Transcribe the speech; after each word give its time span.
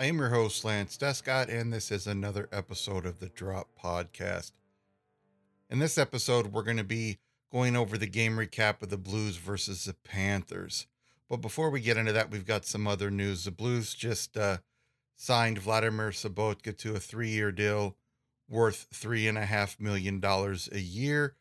I 0.00 0.06
am 0.06 0.16
your 0.16 0.30
host, 0.30 0.64
Lance 0.64 0.96
Descott, 0.96 1.50
and 1.50 1.70
this 1.70 1.90
is 1.90 2.06
another 2.06 2.48
episode 2.52 3.04
of 3.04 3.20
the 3.20 3.28
Drop 3.28 3.68
Podcast. 3.78 4.52
In 5.68 5.78
this 5.78 5.98
episode, 5.98 6.54
we're 6.54 6.62
going 6.62 6.78
to 6.78 6.84
be 6.84 7.18
going 7.52 7.76
over 7.76 7.98
the 7.98 8.06
game 8.06 8.38
recap 8.38 8.80
of 8.80 8.88
the 8.88 8.96
Blues 8.96 9.36
versus 9.36 9.84
the 9.84 9.92
Panthers. 9.92 10.86
But 11.28 11.42
before 11.42 11.68
we 11.68 11.82
get 11.82 11.98
into 11.98 12.14
that, 12.14 12.30
we've 12.30 12.46
got 12.46 12.64
some 12.64 12.86
other 12.86 13.10
news. 13.10 13.44
The 13.44 13.50
Blues 13.50 13.92
just 13.92 14.38
uh, 14.38 14.60
signed 15.16 15.58
Vladimir 15.58 16.12
Sobotka 16.12 16.74
to 16.78 16.94
a 16.94 16.98
three 16.98 17.28
year 17.28 17.52
deal 17.52 17.94
worth 18.48 18.86
$3.5 18.94 19.80
million 19.80 20.18
a 20.24 20.78
year. 20.78 21.34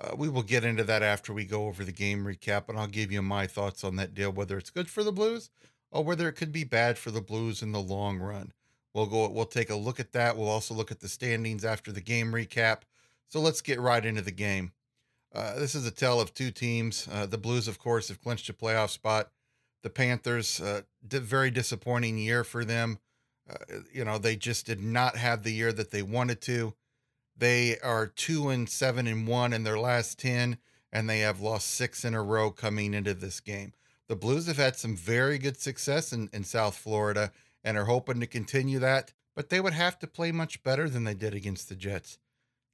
Uh, 0.00 0.14
we 0.16 0.28
will 0.28 0.44
get 0.44 0.62
into 0.62 0.84
that 0.84 1.02
after 1.02 1.32
we 1.32 1.44
go 1.44 1.66
over 1.66 1.82
the 1.82 1.90
game 1.90 2.24
recap, 2.24 2.68
and 2.68 2.78
I'll 2.78 2.86
give 2.86 3.10
you 3.10 3.22
my 3.22 3.48
thoughts 3.48 3.82
on 3.82 3.96
that 3.96 4.14
deal, 4.14 4.30
whether 4.30 4.56
it's 4.56 4.70
good 4.70 4.88
for 4.88 5.02
the 5.02 5.10
Blues 5.10 5.50
or 5.90 6.04
whether 6.04 6.28
it 6.28 6.34
could 6.34 6.52
be 6.52 6.64
bad 6.64 6.98
for 6.98 7.10
the 7.10 7.20
Blues 7.20 7.62
in 7.62 7.72
the 7.72 7.80
long 7.80 8.18
run. 8.18 8.52
We'll 8.94 9.06
go. 9.06 9.28
We'll 9.28 9.44
take 9.44 9.70
a 9.70 9.76
look 9.76 10.00
at 10.00 10.12
that. 10.12 10.36
We'll 10.36 10.48
also 10.48 10.74
look 10.74 10.90
at 10.90 11.00
the 11.00 11.08
standings 11.08 11.64
after 11.64 11.92
the 11.92 12.00
game 12.00 12.32
recap. 12.32 12.80
So 13.28 13.40
let's 13.40 13.60
get 13.60 13.80
right 13.80 14.04
into 14.04 14.22
the 14.22 14.32
game. 14.32 14.72
Uh, 15.34 15.58
this 15.58 15.74
is 15.74 15.86
a 15.86 15.90
tale 15.90 16.20
of 16.20 16.32
two 16.32 16.50
teams. 16.50 17.06
Uh, 17.10 17.26
the 17.26 17.38
Blues, 17.38 17.68
of 17.68 17.78
course, 17.78 18.08
have 18.08 18.20
clinched 18.20 18.48
a 18.48 18.54
playoff 18.54 18.90
spot. 18.90 19.30
The 19.82 19.90
Panthers, 19.90 20.60
uh, 20.60 20.82
very 21.02 21.50
disappointing 21.50 22.18
year 22.18 22.42
for 22.44 22.64
them. 22.64 22.98
Uh, 23.48 23.56
you 23.92 24.04
know, 24.04 24.18
they 24.18 24.36
just 24.36 24.66
did 24.66 24.80
not 24.80 25.16
have 25.16 25.42
the 25.42 25.52
year 25.52 25.72
that 25.72 25.90
they 25.90 26.02
wanted 26.02 26.40
to. 26.42 26.74
They 27.36 27.78
are 27.80 28.06
two 28.06 28.48
and 28.48 28.68
seven 28.68 29.06
and 29.06 29.28
one 29.28 29.52
in 29.52 29.62
their 29.62 29.78
last 29.78 30.18
10, 30.18 30.58
and 30.92 31.08
they 31.08 31.20
have 31.20 31.40
lost 31.40 31.68
six 31.68 32.04
in 32.04 32.14
a 32.14 32.22
row 32.22 32.50
coming 32.50 32.94
into 32.94 33.14
this 33.14 33.40
game. 33.40 33.72
The 34.08 34.16
Blues 34.16 34.46
have 34.46 34.56
had 34.56 34.76
some 34.76 34.96
very 34.96 35.38
good 35.38 35.60
success 35.60 36.12
in, 36.12 36.30
in 36.32 36.42
South 36.44 36.76
Florida 36.76 37.30
and 37.62 37.76
are 37.76 37.84
hoping 37.84 38.20
to 38.20 38.26
continue 38.26 38.78
that, 38.78 39.12
but 39.36 39.50
they 39.50 39.60
would 39.60 39.74
have 39.74 39.98
to 39.98 40.06
play 40.06 40.32
much 40.32 40.62
better 40.62 40.88
than 40.88 41.04
they 41.04 41.14
did 41.14 41.34
against 41.34 41.68
the 41.68 41.76
Jets. 41.76 42.18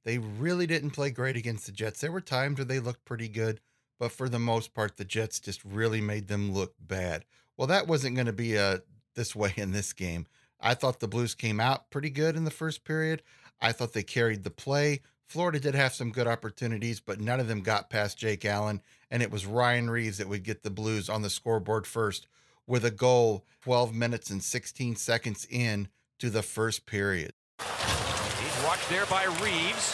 They 0.05 0.17
really 0.17 0.65
didn't 0.65 0.91
play 0.91 1.09
great 1.09 1.35
against 1.35 1.65
the 1.65 1.71
Jets. 1.71 1.99
There 1.99 2.11
were 2.11 2.21
times 2.21 2.57
where 2.57 2.65
they 2.65 2.79
looked 2.79 3.03
pretty 3.03 3.27
good, 3.27 3.59
but 3.99 4.11
for 4.11 4.29
the 4.29 4.39
most 4.39 4.73
part, 4.73 4.95
the 4.95 5.03
Jets 5.03 5.39
just 5.39 5.63
really 5.65 5.99
made 5.99 6.27
them 6.27 6.53
look 6.53 6.75
bad. 6.79 7.25
Well, 7.57 7.67
that 7.67 7.87
wasn't 7.87 8.15
going 8.15 8.27
to 8.27 8.33
be 8.33 8.57
uh, 8.57 8.79
this 9.15 9.35
way 9.35 9.53
in 9.57 9.71
this 9.71 9.93
game. 9.93 10.27
I 10.61 10.73
thought 10.73 10.99
the 10.99 11.07
Blues 11.07 11.35
came 11.35 11.59
out 11.59 11.89
pretty 11.89 12.09
good 12.09 12.35
in 12.35 12.45
the 12.45 12.51
first 12.51 12.85
period. 12.85 13.23
I 13.59 13.71
thought 13.71 13.93
they 13.93 14.03
carried 14.03 14.43
the 14.43 14.51
play. 14.51 15.01
Florida 15.27 15.59
did 15.59 15.75
have 15.75 15.93
some 15.93 16.11
good 16.11 16.27
opportunities, 16.27 16.99
but 16.99 17.19
none 17.19 17.39
of 17.39 17.47
them 17.47 17.61
got 17.61 17.89
past 17.89 18.17
Jake 18.17 18.45
Allen. 18.45 18.81
And 19.11 19.21
it 19.21 19.31
was 19.31 19.45
Ryan 19.45 19.89
Reaves 19.89 20.17
that 20.17 20.27
would 20.27 20.43
get 20.43 20.63
the 20.63 20.69
Blues 20.69 21.09
on 21.09 21.21
the 21.21 21.29
scoreboard 21.29 21.85
first 21.85 22.27
with 22.67 22.83
a 22.83 22.91
goal 22.91 23.45
12 23.63 23.93
minutes 23.93 24.29
and 24.29 24.43
16 24.43 24.95
seconds 24.95 25.47
in 25.49 25.87
to 26.19 26.29
the 26.29 26.41
first 26.41 26.85
period. 26.85 27.33
He's 27.59 28.63
watched 28.65 28.89
there 28.89 29.05
by 29.05 29.25
Reaves 29.41 29.93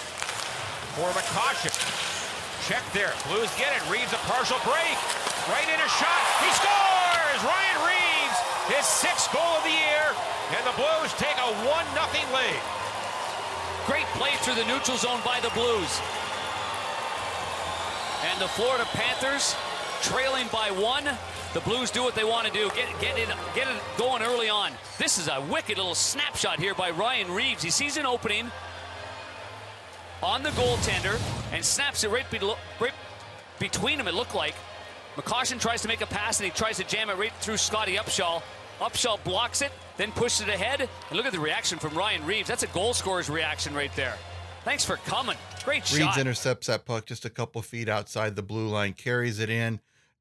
for 0.96 1.10
McCoshen. 1.12 1.76
Check 2.68 2.84
there. 2.94 3.14
Blues 3.28 3.50
get 3.58 3.76
it. 3.76 3.84
Reaves 3.92 4.14
a 4.14 4.22
partial 4.30 4.58
break. 4.64 4.98
Right 5.50 5.68
in 5.68 5.80
a 5.82 5.90
shot. 5.98 6.22
He 6.40 6.52
scores! 6.54 7.42
Ryan 7.42 7.80
Reaves, 7.90 8.38
his 8.78 8.86
sixth 8.86 9.34
goal 9.34 9.58
of 9.58 9.64
the 9.64 9.74
year, 9.74 10.06
and 10.54 10.62
the 10.68 10.76
Blues 10.78 11.10
take 11.18 11.34
a 11.42 11.50
1-0 11.66 12.34
lead. 12.36 12.62
Great 13.88 14.06
play 14.14 14.30
through 14.46 14.56
the 14.56 14.66
neutral 14.66 14.98
zone 14.98 15.20
by 15.26 15.40
the 15.40 15.50
Blues. 15.58 16.00
And 18.24 18.40
the 18.40 18.48
Florida 18.48 18.86
Panthers 18.94 19.56
trailing 20.02 20.48
by 20.52 20.72
one. 20.72 21.06
The 21.54 21.60
Blues 21.62 21.92
do 21.92 22.04
what 22.04 22.16
they 22.16 22.24
want 22.24 22.48
to 22.48 22.54
do. 22.54 22.70
Get, 22.70 22.88
get, 23.02 23.18
it, 23.18 23.28
get 23.56 23.68
it 23.68 23.82
going 23.98 24.22
early 24.22 24.50
on. 24.50 24.72
This 24.98 25.18
is 25.18 25.28
a 25.28 25.42
wicked 25.50 25.78
little 25.78 25.96
snapshot 25.96 26.60
here 26.60 26.74
by 26.74 26.92
Ryan 26.92 27.32
Reaves. 27.32 27.64
He 27.64 27.70
sees 27.70 27.98
an 27.98 28.06
opening 28.06 28.52
on 30.24 30.44
the 30.44 30.50
goaltender 30.50 31.20
and 31.52 31.66
snaps 31.66 32.04
it 32.04 32.10
right, 32.10 32.30
below, 32.30 32.56
right 32.80 32.94
between 33.60 33.98
them, 33.98 34.08
it 34.08 34.14
looked 34.14 34.36
like. 34.36 34.56
McCoshen 35.16 35.60
tries 35.60 35.82
to 35.82 35.88
make 35.88 36.02
a 36.02 36.06
pass 36.06 36.40
and 36.40 36.46
he 36.46 36.52
tries 36.52 36.78
to 36.78 36.84
jam 36.84 37.10
it 37.10 37.18
right 37.18 37.34
through 37.42 37.58
Scotty 37.58 37.96
Upshall. 37.96 38.42
Upshall 38.80 39.24
blocks 39.24 39.62
it, 39.62 39.72
then 39.98 40.12
pushes 40.12 40.42
it 40.42 40.50
ahead. 40.50 40.82
And 40.82 41.18
look 41.18 41.26
at 41.26 41.34
the 41.34 41.40
reaction 41.40 41.80
from 41.80 41.96
Ryan 41.96 42.26
Reaves. 42.26 42.48
That's 42.48 42.64
a 42.64 42.68
goal 42.68 42.94
scorer's 42.94 43.30
reaction 43.30 43.74
right 43.74 43.94
there. 43.96 44.16
Thanks 44.64 44.86
for 44.86 44.98
coming. 44.98 45.38
Great 45.64 45.88
shot. 45.88 45.98
Reaves 45.98 46.18
intercepts 46.18 46.68
that 46.68 46.86
puck 46.86 47.06
just 47.06 47.26
a 47.26 47.30
couple 47.32 47.62
feet 47.64 47.90
outside 47.90 48.36
the 48.36 48.44
blue 48.44 48.68
line, 48.68 48.94
carries 48.94 49.40
it 49.40 49.50
in, 49.50 49.80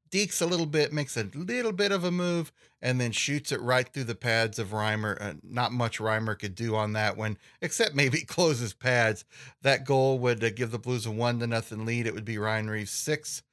deeks 0.09 0.41
a 0.41 0.47
little 0.47 0.65
bit, 0.65 0.91
makes 0.91 1.15
a 1.15 1.29
little 1.35 1.71
bit 1.71 1.91
of 1.91 2.03
a 2.03 2.11
move, 2.11 2.51
and 2.81 2.99
then 2.99 3.11
shoots 3.11 3.51
it 3.51 3.61
right 3.61 3.87
through 3.87 4.05
the 4.05 4.15
pads 4.15 4.57
of 4.57 4.69
Reimer. 4.69 5.21
Uh, 5.21 5.33
not 5.43 5.71
much 5.71 5.99
Reimer 5.99 6.37
could 6.37 6.55
do 6.55 6.75
on 6.75 6.93
that 6.93 7.17
one, 7.17 7.37
except 7.61 7.93
maybe 7.93 8.21
close 8.25 8.59
his 8.59 8.73
pads. 8.73 9.25
That 9.61 9.85
goal 9.85 10.17
would 10.19 10.43
uh, 10.43 10.49
give 10.49 10.71
the 10.71 10.79
Blues 10.79 11.05
a 11.05 11.11
one 11.11 11.39
to 11.39 11.47
nothing 11.47 11.85
lead. 11.85 12.07
It 12.07 12.15
would 12.15 12.25
be 12.25 12.39
Ryan 12.39 12.69
Reaves' 12.69 12.91
sixth 12.91 13.43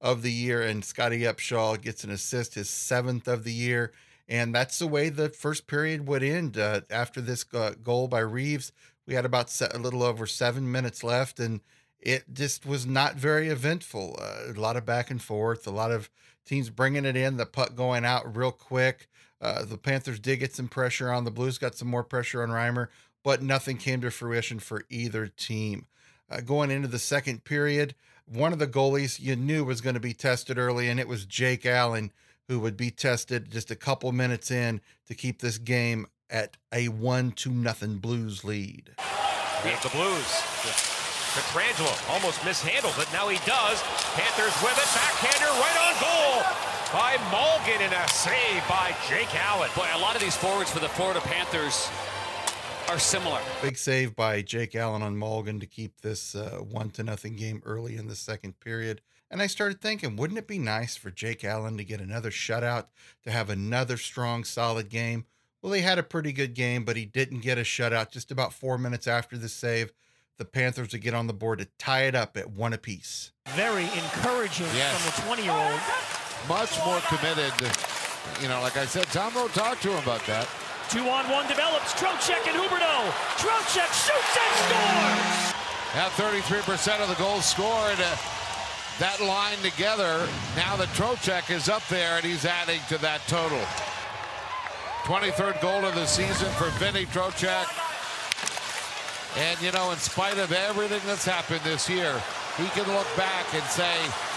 of 0.00 0.22
the 0.22 0.32
year, 0.32 0.62
and 0.62 0.82
Scotty 0.82 1.20
Upshall 1.20 1.80
gets 1.80 2.02
an 2.02 2.10
assist, 2.10 2.54
his 2.54 2.70
seventh 2.70 3.28
of 3.28 3.44
the 3.44 3.52
year. 3.52 3.92
And 4.26 4.54
that's 4.54 4.78
the 4.78 4.86
way 4.86 5.08
the 5.08 5.28
first 5.28 5.66
period 5.66 6.06
would 6.06 6.22
end. 6.22 6.56
Uh, 6.56 6.82
after 6.88 7.20
this 7.20 7.44
uh, 7.52 7.72
goal 7.82 8.08
by 8.08 8.20
Reaves, 8.20 8.72
we 9.10 9.16
had 9.16 9.24
about 9.24 9.60
a 9.60 9.76
little 9.76 10.04
over 10.04 10.24
seven 10.24 10.70
minutes 10.70 11.02
left, 11.02 11.40
and 11.40 11.62
it 11.98 12.32
just 12.32 12.64
was 12.64 12.86
not 12.86 13.16
very 13.16 13.48
eventful. 13.48 14.16
Uh, 14.22 14.52
a 14.52 14.60
lot 14.60 14.76
of 14.76 14.86
back 14.86 15.10
and 15.10 15.20
forth, 15.20 15.66
a 15.66 15.72
lot 15.72 15.90
of 15.90 16.08
teams 16.46 16.70
bringing 16.70 17.04
it 17.04 17.16
in, 17.16 17.36
the 17.36 17.44
puck 17.44 17.74
going 17.74 18.04
out 18.04 18.36
real 18.36 18.52
quick. 18.52 19.08
Uh, 19.40 19.64
the 19.64 19.76
Panthers 19.76 20.20
did 20.20 20.36
get 20.36 20.54
some 20.54 20.68
pressure 20.68 21.10
on 21.10 21.24
the 21.24 21.32
Blues, 21.32 21.58
got 21.58 21.74
some 21.74 21.88
more 21.88 22.04
pressure 22.04 22.40
on 22.40 22.50
Reimer, 22.50 22.86
but 23.24 23.42
nothing 23.42 23.78
came 23.78 24.00
to 24.00 24.12
fruition 24.12 24.60
for 24.60 24.84
either 24.88 25.26
team. 25.26 25.86
Uh, 26.30 26.40
going 26.40 26.70
into 26.70 26.86
the 26.86 27.00
second 27.00 27.42
period, 27.42 27.96
one 28.26 28.52
of 28.52 28.60
the 28.60 28.68
goalies 28.68 29.18
you 29.18 29.34
knew 29.34 29.64
was 29.64 29.80
going 29.80 29.94
to 29.94 30.00
be 30.00 30.14
tested 30.14 30.56
early, 30.56 30.88
and 30.88 31.00
it 31.00 31.08
was 31.08 31.26
Jake 31.26 31.66
Allen 31.66 32.12
who 32.46 32.60
would 32.60 32.76
be 32.76 32.92
tested 32.92 33.50
just 33.50 33.72
a 33.72 33.76
couple 33.76 34.12
minutes 34.12 34.52
in 34.52 34.80
to 35.06 35.14
keep 35.16 35.40
this 35.40 35.58
game 35.58 36.06
at 36.30 36.56
a 36.72 36.88
one 36.88 37.32
to 37.32 37.50
nothing 37.50 37.98
Blues 37.98 38.44
lead. 38.44 38.94
Here's 39.62 39.80
the 39.80 39.90
Blues. 39.90 40.24
Pietrangelo 41.34 42.10
almost 42.10 42.40
mishandles 42.40 43.00
it. 43.00 43.12
Now 43.12 43.28
he 43.28 43.38
does. 43.46 43.82
Panthers 44.14 44.54
with 44.62 44.74
it. 44.74 44.88
Backhander 44.94 45.52
right 45.60 45.78
on 45.86 45.94
goal 46.00 46.42
by 46.92 47.16
Malgin 47.30 47.80
and 47.80 47.92
a 47.92 48.08
save 48.08 48.66
by 48.68 48.94
Jake 49.08 49.32
Allen. 49.34 49.70
Boy, 49.76 49.86
a 49.94 49.98
lot 49.98 50.16
of 50.16 50.22
these 50.22 50.36
forwards 50.36 50.70
for 50.70 50.80
the 50.80 50.88
Florida 50.88 51.20
Panthers 51.20 51.88
are 52.88 52.98
similar. 52.98 53.40
Big 53.62 53.76
save 53.76 54.16
by 54.16 54.42
Jake 54.42 54.74
Allen 54.74 55.02
on 55.02 55.16
Malgin 55.16 55.60
to 55.60 55.66
keep 55.66 56.00
this 56.00 56.34
uh, 56.34 56.58
one 56.58 56.90
to 56.90 57.04
nothing 57.04 57.36
game 57.36 57.62
early 57.64 57.96
in 57.96 58.08
the 58.08 58.16
second 58.16 58.58
period. 58.58 59.00
And 59.30 59.40
I 59.40 59.46
started 59.46 59.80
thinking, 59.80 60.16
wouldn't 60.16 60.38
it 60.40 60.48
be 60.48 60.58
nice 60.58 60.96
for 60.96 61.12
Jake 61.12 61.44
Allen 61.44 61.76
to 61.76 61.84
get 61.84 62.00
another 62.00 62.30
shutout, 62.30 62.86
to 63.22 63.30
have 63.30 63.48
another 63.48 63.96
strong, 63.96 64.42
solid 64.42 64.88
game? 64.88 65.26
Well, 65.62 65.72
he 65.72 65.82
had 65.82 65.98
a 65.98 66.02
pretty 66.02 66.32
good 66.32 66.54
game, 66.54 66.84
but 66.84 66.96
he 66.96 67.04
didn't 67.04 67.40
get 67.40 67.58
a 67.58 67.62
shutout. 67.62 68.10
Just 68.10 68.30
about 68.30 68.52
four 68.52 68.78
minutes 68.78 69.06
after 69.06 69.36
the 69.36 69.48
save, 69.48 69.92
the 70.38 70.44
Panthers 70.46 70.92
would 70.92 71.02
get 71.02 71.12
on 71.12 71.26
the 71.26 71.34
board 71.34 71.58
to 71.58 71.66
tie 71.78 72.04
it 72.04 72.14
up 72.14 72.36
at 72.38 72.50
one 72.50 72.72
apiece. 72.72 73.32
Very 73.48 73.84
encouraging 73.84 74.66
Yes. 74.74 74.96
from 74.96 75.22
the 75.22 75.26
20 75.36 75.42
year 75.42 75.52
old. 75.52 75.80
much 76.48 76.72
more 76.86 76.98
committed. 77.08 77.52
You 78.40 78.48
know, 78.48 78.62
like 78.62 78.76
I 78.78 78.86
said, 78.86 79.04
Tom 79.08 79.34
Rowe 79.34 79.48
talked 79.48 79.82
to 79.82 79.90
him 79.90 80.02
about 80.02 80.24
that. 80.26 80.48
Two 80.88 81.06
on 81.08 81.28
one 81.30 81.46
develops. 81.46 81.92
Trocheck 81.92 82.40
and 82.48 82.56
Huberdeau. 82.56 83.10
Trocheck 83.36 83.92
shoots 83.92 84.36
and 84.40 84.56
scores. 84.64 85.52
Have 85.92 86.12
33% 86.12 87.00
of 87.02 87.08
the 87.08 87.14
goals 87.16 87.44
scored. 87.44 88.00
Uh, 88.00 88.16
that 88.98 89.20
line 89.20 89.58
together. 89.62 90.26
Now 90.56 90.76
that 90.76 90.88
Trocheck 90.96 91.50
is 91.54 91.68
up 91.68 91.86
there 91.88 92.16
and 92.16 92.24
he's 92.24 92.44
adding 92.46 92.80
to 92.88 92.96
that 92.98 93.20
total. 93.28 93.60
23rd 95.04 95.60
goal 95.60 95.84
of 95.84 95.94
the 95.94 96.06
season 96.06 96.48
for 96.52 96.70
Vinny 96.78 97.06
Trocheck. 97.06 97.66
And, 99.38 99.60
you 99.62 99.72
know, 99.72 99.90
in 99.92 99.98
spite 99.98 100.38
of 100.38 100.52
everything 100.52 101.00
that's 101.06 101.24
happened 101.24 101.60
this 101.62 101.88
year, 101.88 102.20
he 102.56 102.66
can 102.68 102.86
look 102.92 103.06
back 103.16 103.52
and 103.54 103.62
say, 103.64 103.96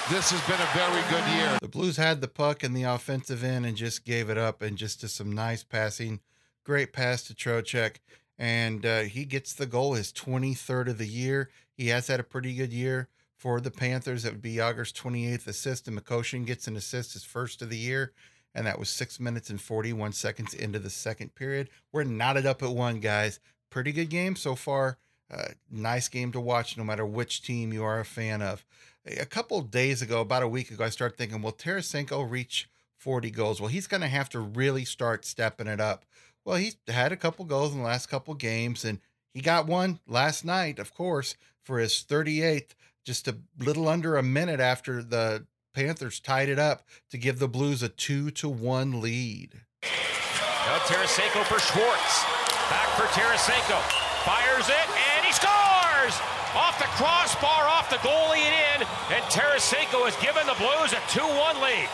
this 0.09 0.31
has 0.31 0.41
been 0.47 0.59
a 0.59 0.71
very 0.75 1.03
good 1.09 1.27
year. 1.35 1.57
The 1.61 1.67
Blues 1.67 1.97
had 1.97 2.21
the 2.21 2.27
puck 2.27 2.63
in 2.63 2.73
the 2.73 2.83
offensive 2.83 3.43
end 3.43 3.65
and 3.65 3.75
just 3.75 4.05
gave 4.05 4.29
it 4.29 4.37
up, 4.37 4.61
and 4.61 4.77
just 4.77 5.01
to 5.01 5.07
some 5.07 5.31
nice 5.31 5.63
passing 5.63 6.19
Great 6.63 6.93
pass 6.93 7.23
to 7.23 7.33
Trocheck, 7.33 7.97
and 8.39 8.85
uh, 8.85 9.01
he 9.01 9.25
gets 9.25 9.53
the 9.53 9.65
goal, 9.65 9.95
his 9.95 10.13
23rd 10.13 10.87
of 10.87 10.97
the 10.97 11.07
year. 11.07 11.49
He 11.73 11.87
has 11.89 12.07
had 12.07 12.21
a 12.21 12.23
pretty 12.23 12.55
good 12.55 12.71
year 12.71 13.09
for 13.35 13.59
the 13.59 13.71
Panthers. 13.71 14.23
That 14.23 14.31
would 14.31 14.41
be 14.41 14.55
Jagr's 14.55 14.93
28th 14.93 15.47
assist, 15.47 15.89
and 15.89 16.01
McCoshen 16.01 16.45
gets 16.45 16.67
an 16.67 16.77
assist, 16.77 17.13
his 17.13 17.25
first 17.25 17.61
of 17.61 17.69
the 17.69 17.77
year. 17.77 18.13
And 18.55 18.67
that 18.67 18.79
was 18.79 18.89
six 18.89 19.19
minutes 19.19 19.49
and 19.49 19.59
41 19.59 20.13
seconds 20.13 20.53
into 20.53 20.79
the 20.79 20.89
second 20.89 21.35
period. 21.35 21.69
We're 21.91 22.03
knotted 22.03 22.45
up 22.45 22.61
at 22.61 22.69
one, 22.69 22.99
guys. 22.99 23.39
Pretty 23.69 23.91
good 23.91 24.09
game 24.09 24.35
so 24.35 24.55
far. 24.55 24.97
Uh, 25.31 25.49
nice 25.71 26.07
game 26.07 26.31
to 26.31 26.39
watch, 26.39 26.77
no 26.77 26.83
matter 26.83 27.05
which 27.05 27.41
team 27.41 27.73
you 27.73 27.83
are 27.83 27.99
a 27.99 28.05
fan 28.05 28.41
of. 28.41 28.63
A 29.05 29.25
couple 29.25 29.61
days 29.61 30.01
ago, 30.01 30.21
about 30.21 30.43
a 30.43 30.47
week 30.47 30.69
ago, 30.69 30.83
I 30.83 30.89
started 30.89 31.17
thinking, 31.17 31.41
will 31.41 31.51
Tarasenko 31.51 32.29
reach 32.29 32.69
40 32.97 33.31
goals? 33.31 33.59
Well, 33.59 33.69
he's 33.69 33.87
going 33.87 34.01
to 34.01 34.07
have 34.07 34.29
to 34.29 34.39
really 34.39 34.85
start 34.85 35.25
stepping 35.25 35.67
it 35.67 35.81
up. 35.81 36.05
Well, 36.45 36.57
he's 36.57 36.77
had 36.87 37.11
a 37.11 37.17
couple 37.17 37.45
goals 37.45 37.73
in 37.73 37.79
the 37.79 37.85
last 37.85 38.07
couple 38.07 38.33
games, 38.35 38.85
and 38.85 38.99
he 39.33 39.41
got 39.41 39.65
one 39.65 39.99
last 40.07 40.45
night, 40.45 40.77
of 40.77 40.93
course, 40.93 41.35
for 41.63 41.79
his 41.79 42.05
38th, 42.07 42.75
just 43.03 43.27
a 43.27 43.37
little 43.57 43.87
under 43.87 44.15
a 44.15 44.23
minute 44.23 44.59
after 44.59 45.01
the 45.01 45.47
Panthers 45.73 46.19
tied 46.19 46.49
it 46.49 46.59
up 46.59 46.83
to 47.09 47.17
give 47.17 47.39
the 47.39 47.47
Blues 47.47 47.81
a 47.81 47.89
two 47.89 48.29
to 48.31 48.47
one 48.47 49.01
lead. 49.01 49.61
Now 49.81 50.77
Tarasenko 50.85 51.43
for 51.45 51.59
Schwartz. 51.59 52.23
Back 52.69 52.89
for 52.95 53.05
Tarasenko. 53.17 53.81
Fires 54.23 54.69
it 54.69 54.89
and 55.17 55.25
he 55.25 55.33
scores! 55.33 56.13
Off 56.55 56.77
the 56.77 56.85
crossbar, 56.93 57.67
off 57.67 57.89
the 57.89 57.97
goalie 57.97 58.37
and 58.37 58.81
in. 58.81 58.87
And 59.15 59.23
Tarasenko 59.25 60.05
has 60.05 60.15
given 60.21 60.45
the 60.45 60.53
Blues 60.61 60.93
a 60.93 61.01
2-1 61.09 61.61
lead. 61.63 61.89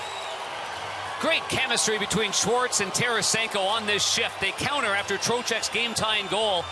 Great 1.22 1.44
chemistry 1.50 1.98
between 1.98 2.34
Schwartz 2.34 2.82
and 2.82 2.92
Tarasenko 2.92 3.66
on 3.66 3.86
this 3.86 4.06
shift. 4.06 4.40
They 4.42 4.52
counter 4.52 4.88
after 4.88 5.18
Trocheck's 5.18 5.70
game-tying 5.70 6.28
goal. 6.28 6.64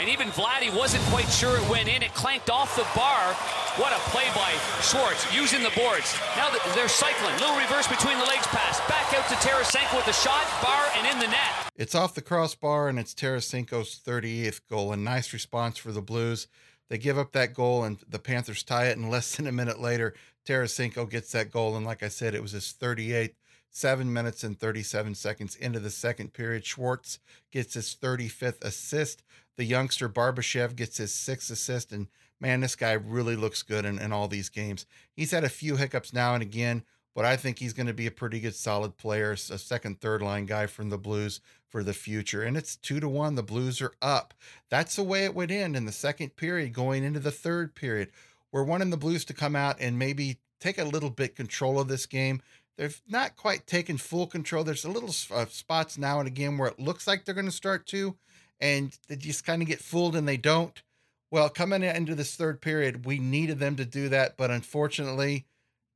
And 0.00 0.08
even 0.08 0.28
Vladdy 0.28 0.74
wasn't 0.74 1.04
quite 1.12 1.28
sure 1.28 1.58
it 1.58 1.68
went 1.68 1.86
in. 1.86 2.02
It 2.02 2.14
clanked 2.14 2.48
off 2.48 2.74
the 2.74 2.86
bar. 2.96 3.34
What 3.76 3.92
a 3.92 4.00
play 4.08 4.24
by 4.34 4.50
Schwartz 4.80 5.30
using 5.30 5.62
the 5.62 5.68
boards. 5.76 6.16
Now 6.36 6.48
they're 6.74 6.88
cycling. 6.88 7.34
Little 7.34 7.54
reverse 7.54 7.86
between 7.86 8.18
the 8.18 8.24
legs 8.24 8.46
pass. 8.46 8.80
Back 8.88 9.12
out 9.12 9.28
to 9.28 9.34
Tarasenko 9.46 9.96
with 9.96 10.06
the 10.06 10.14
shot, 10.14 10.46
bar, 10.62 10.86
and 10.96 11.06
in 11.06 11.18
the 11.18 11.26
net. 11.26 11.52
It's 11.76 11.94
off 11.94 12.14
the 12.14 12.22
crossbar, 12.22 12.88
and 12.88 12.98
it's 12.98 13.12
Tarasenko's 13.12 14.00
38th 14.02 14.62
goal. 14.70 14.90
A 14.90 14.96
nice 14.96 15.34
response 15.34 15.76
for 15.76 15.92
the 15.92 16.00
Blues. 16.00 16.48
They 16.88 16.96
give 16.96 17.18
up 17.18 17.32
that 17.32 17.52
goal, 17.52 17.84
and 17.84 17.98
the 18.08 18.18
Panthers 18.18 18.62
tie 18.62 18.86
it. 18.86 18.96
And 18.96 19.10
less 19.10 19.36
than 19.36 19.46
a 19.46 19.52
minute 19.52 19.82
later, 19.82 20.14
Tarasenko 20.46 21.10
gets 21.10 21.30
that 21.32 21.50
goal. 21.50 21.76
And 21.76 21.84
like 21.84 22.02
I 22.02 22.08
said, 22.08 22.34
it 22.34 22.40
was 22.40 22.52
his 22.52 22.74
38th 22.80 23.34
seven 23.70 24.12
minutes 24.12 24.44
and 24.44 24.58
37 24.58 25.14
seconds 25.14 25.54
into 25.56 25.78
the 25.78 25.90
second 25.90 26.32
period. 26.32 26.64
Schwartz 26.64 27.18
gets 27.50 27.74
his 27.74 27.96
35th 28.00 28.62
assist. 28.62 29.22
The 29.56 29.64
youngster 29.64 30.08
Barbashev 30.08 30.76
gets 30.76 30.98
his 30.98 31.12
sixth 31.12 31.50
assist. 31.50 31.92
And 31.92 32.08
man, 32.40 32.60
this 32.60 32.76
guy 32.76 32.92
really 32.92 33.36
looks 33.36 33.62
good 33.62 33.84
in, 33.84 33.98
in 33.98 34.12
all 34.12 34.28
these 34.28 34.48
games. 34.48 34.86
He's 35.12 35.30
had 35.30 35.44
a 35.44 35.48
few 35.48 35.76
hiccups 35.76 36.12
now 36.12 36.34
and 36.34 36.42
again, 36.42 36.82
but 37.14 37.24
I 37.24 37.36
think 37.36 37.58
he's 37.58 37.72
going 37.72 37.86
to 37.86 37.94
be 37.94 38.06
a 38.06 38.12
pretty 38.12 38.40
good, 38.40 38.54
solid 38.54 38.96
player, 38.96 39.32
a 39.32 39.36
second, 39.36 40.00
third 40.00 40.22
line 40.22 40.46
guy 40.46 40.66
from 40.66 40.90
the 40.90 40.98
Blues 40.98 41.40
for 41.68 41.82
the 41.82 41.94
future. 41.94 42.42
And 42.42 42.56
it's 42.56 42.76
two 42.76 43.00
to 43.00 43.08
one. 43.08 43.34
The 43.34 43.42
Blues 43.42 43.80
are 43.80 43.92
up. 44.02 44.34
That's 44.68 44.96
the 44.96 45.02
way 45.02 45.24
it 45.24 45.34
would 45.34 45.50
end 45.50 45.76
in 45.76 45.86
the 45.86 45.92
second 45.92 46.36
period, 46.36 46.72
going 46.72 47.04
into 47.04 47.20
the 47.20 47.30
third 47.30 47.74
period. 47.74 48.10
We're 48.52 48.64
wanting 48.64 48.90
the 48.90 48.96
Blues 48.96 49.24
to 49.26 49.34
come 49.34 49.54
out 49.54 49.76
and 49.80 49.98
maybe 49.98 50.38
take 50.60 50.78
a 50.78 50.84
little 50.84 51.10
bit 51.10 51.36
control 51.36 51.80
of 51.80 51.88
this 51.88 52.06
game 52.06 52.42
They've 52.80 53.02
not 53.06 53.36
quite 53.36 53.66
taken 53.66 53.98
full 53.98 54.26
control. 54.26 54.64
There's 54.64 54.86
a 54.86 54.90
little 54.90 55.14
uh, 55.36 55.44
spots 55.50 55.98
now 55.98 56.18
and 56.18 56.26
again 56.26 56.56
where 56.56 56.70
it 56.70 56.78
looks 56.78 57.06
like 57.06 57.26
they're 57.26 57.34
going 57.34 57.44
to 57.44 57.52
start 57.52 57.84
to, 57.88 58.16
and 58.58 58.96
they 59.06 59.16
just 59.16 59.44
kind 59.44 59.60
of 59.60 59.68
get 59.68 59.82
fooled 59.82 60.16
and 60.16 60.26
they 60.26 60.38
don't. 60.38 60.82
Well, 61.30 61.50
coming 61.50 61.82
into 61.82 62.14
this 62.14 62.36
third 62.36 62.62
period, 62.62 63.04
we 63.04 63.18
needed 63.18 63.58
them 63.58 63.76
to 63.76 63.84
do 63.84 64.08
that, 64.08 64.38
but 64.38 64.50
unfortunately, 64.50 65.44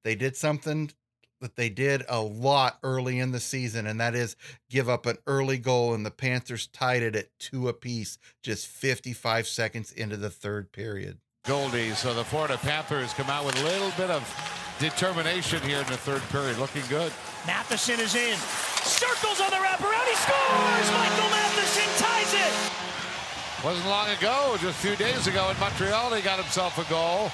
they 0.05 0.15
did 0.15 0.37
something 0.37 0.91
that 1.41 1.57
they 1.57 1.71
did 1.71 2.05
a 2.07 2.21
lot 2.21 2.81
early 2.83 3.19
in 3.19 3.33
the 3.33 3.41
season, 3.41 3.87
and 3.87 3.99
that 3.99 4.15
is 4.15 4.37
give 4.69 4.87
up 4.87 5.07
an 5.07 5.17
early 5.27 5.57
goal, 5.57 5.95
and 5.95 6.05
the 6.05 6.11
Panthers 6.11 6.67
tied 6.67 7.03
it 7.03 7.17
at 7.17 7.31
two 7.39 7.67
apiece 7.67 8.19
just 8.43 8.67
55 8.67 9.47
seconds 9.47 9.91
into 9.91 10.19
the 10.19 10.29
third 10.29 10.71
period. 10.71 11.17
Goldie. 11.47 11.93
So 11.93 12.13
the 12.13 12.25
Florida 12.25 12.59
Panthers 12.59 13.15
come 13.15 13.31
out 13.31 13.47
with 13.47 13.59
a 13.59 13.65
little 13.65 13.91
bit 13.97 14.11
of 14.11 14.63
determination 14.79 15.62
here 15.62 15.79
in 15.79 15.87
the 15.87 15.97
third 15.97 16.23
period. 16.31 16.59
Looking 16.59 16.82
good. 16.88 17.12
Matheson 17.47 18.00
is 18.00 18.15
in. 18.15 18.37
Circles 18.82 19.41
on 19.41 19.50
the 19.50 19.56
wraparound. 19.56 20.06
He 20.09 20.17
scores! 20.17 20.88
Michael 20.93 21.31
Matheson 21.31 21.91
ties 21.99 22.35
it! 22.35 22.85
Wasn't 23.65 23.87
long 23.88 24.09
ago, 24.11 24.56
just 24.61 24.85
a 24.85 24.87
few 24.87 24.97
days 24.97 25.26
ago 25.26 25.49
in 25.49 25.59
Montreal, 25.59 26.12
he 26.12 26.21
got 26.21 26.38
himself 26.38 26.76
a 26.76 26.88
goal. 26.91 27.31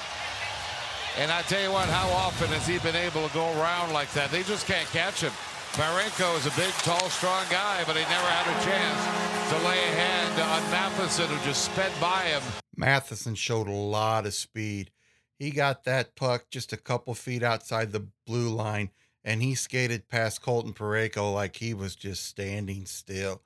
And 1.19 1.31
I 1.31 1.43
tell 1.43 1.61
you 1.61 1.73
what, 1.73 1.89
how 1.89 2.09
often 2.11 2.47
has 2.49 2.67
he 2.67 2.79
been 2.79 2.95
able 2.95 3.27
to 3.27 3.35
go 3.35 3.51
around 3.59 3.93
like 3.93 4.13
that? 4.13 4.31
They 4.31 4.45
just 4.45 4.67
can't 4.67 4.87
catch 4.91 5.23
him. 5.23 5.33
Marenko 5.73 6.39
is 6.39 6.47
a 6.47 6.55
big, 6.57 6.71
tall, 6.83 7.11
strong 7.11 7.45
guy, 7.51 7.83
but 7.85 7.97
he 7.97 8.03
never 8.03 8.27
had 8.27 8.47
a 8.47 8.65
chance 8.65 9.51
to 9.51 9.59
lay 9.67 9.79
a 9.79 9.93
hand 9.99 10.41
on 10.41 10.71
Matheson, 10.71 11.27
who 11.27 11.45
just 11.45 11.65
sped 11.65 11.93
by 12.01 12.23
him. 12.23 12.43
Matheson 12.77 13.35
showed 13.35 13.67
a 13.67 13.73
lot 13.73 14.25
of 14.25 14.35
speed. 14.35 14.93
He 15.41 15.51
got 15.51 15.85
that 15.85 16.17
puck 16.17 16.51
just 16.51 16.71
a 16.75 16.77
couple 16.77 17.15
feet 17.15 17.43
outside 17.43 17.93
the 17.93 18.07
blue 18.27 18.51
line 18.51 18.91
and 19.25 19.41
he 19.43 19.55
skated 19.55 20.07
past 20.07 20.43
Colton 20.43 20.75
Parayko 20.75 21.33
like 21.33 21.57
he 21.57 21.73
was 21.73 21.97
just 21.97 22.27
standing 22.27 22.85
still. 22.85 23.41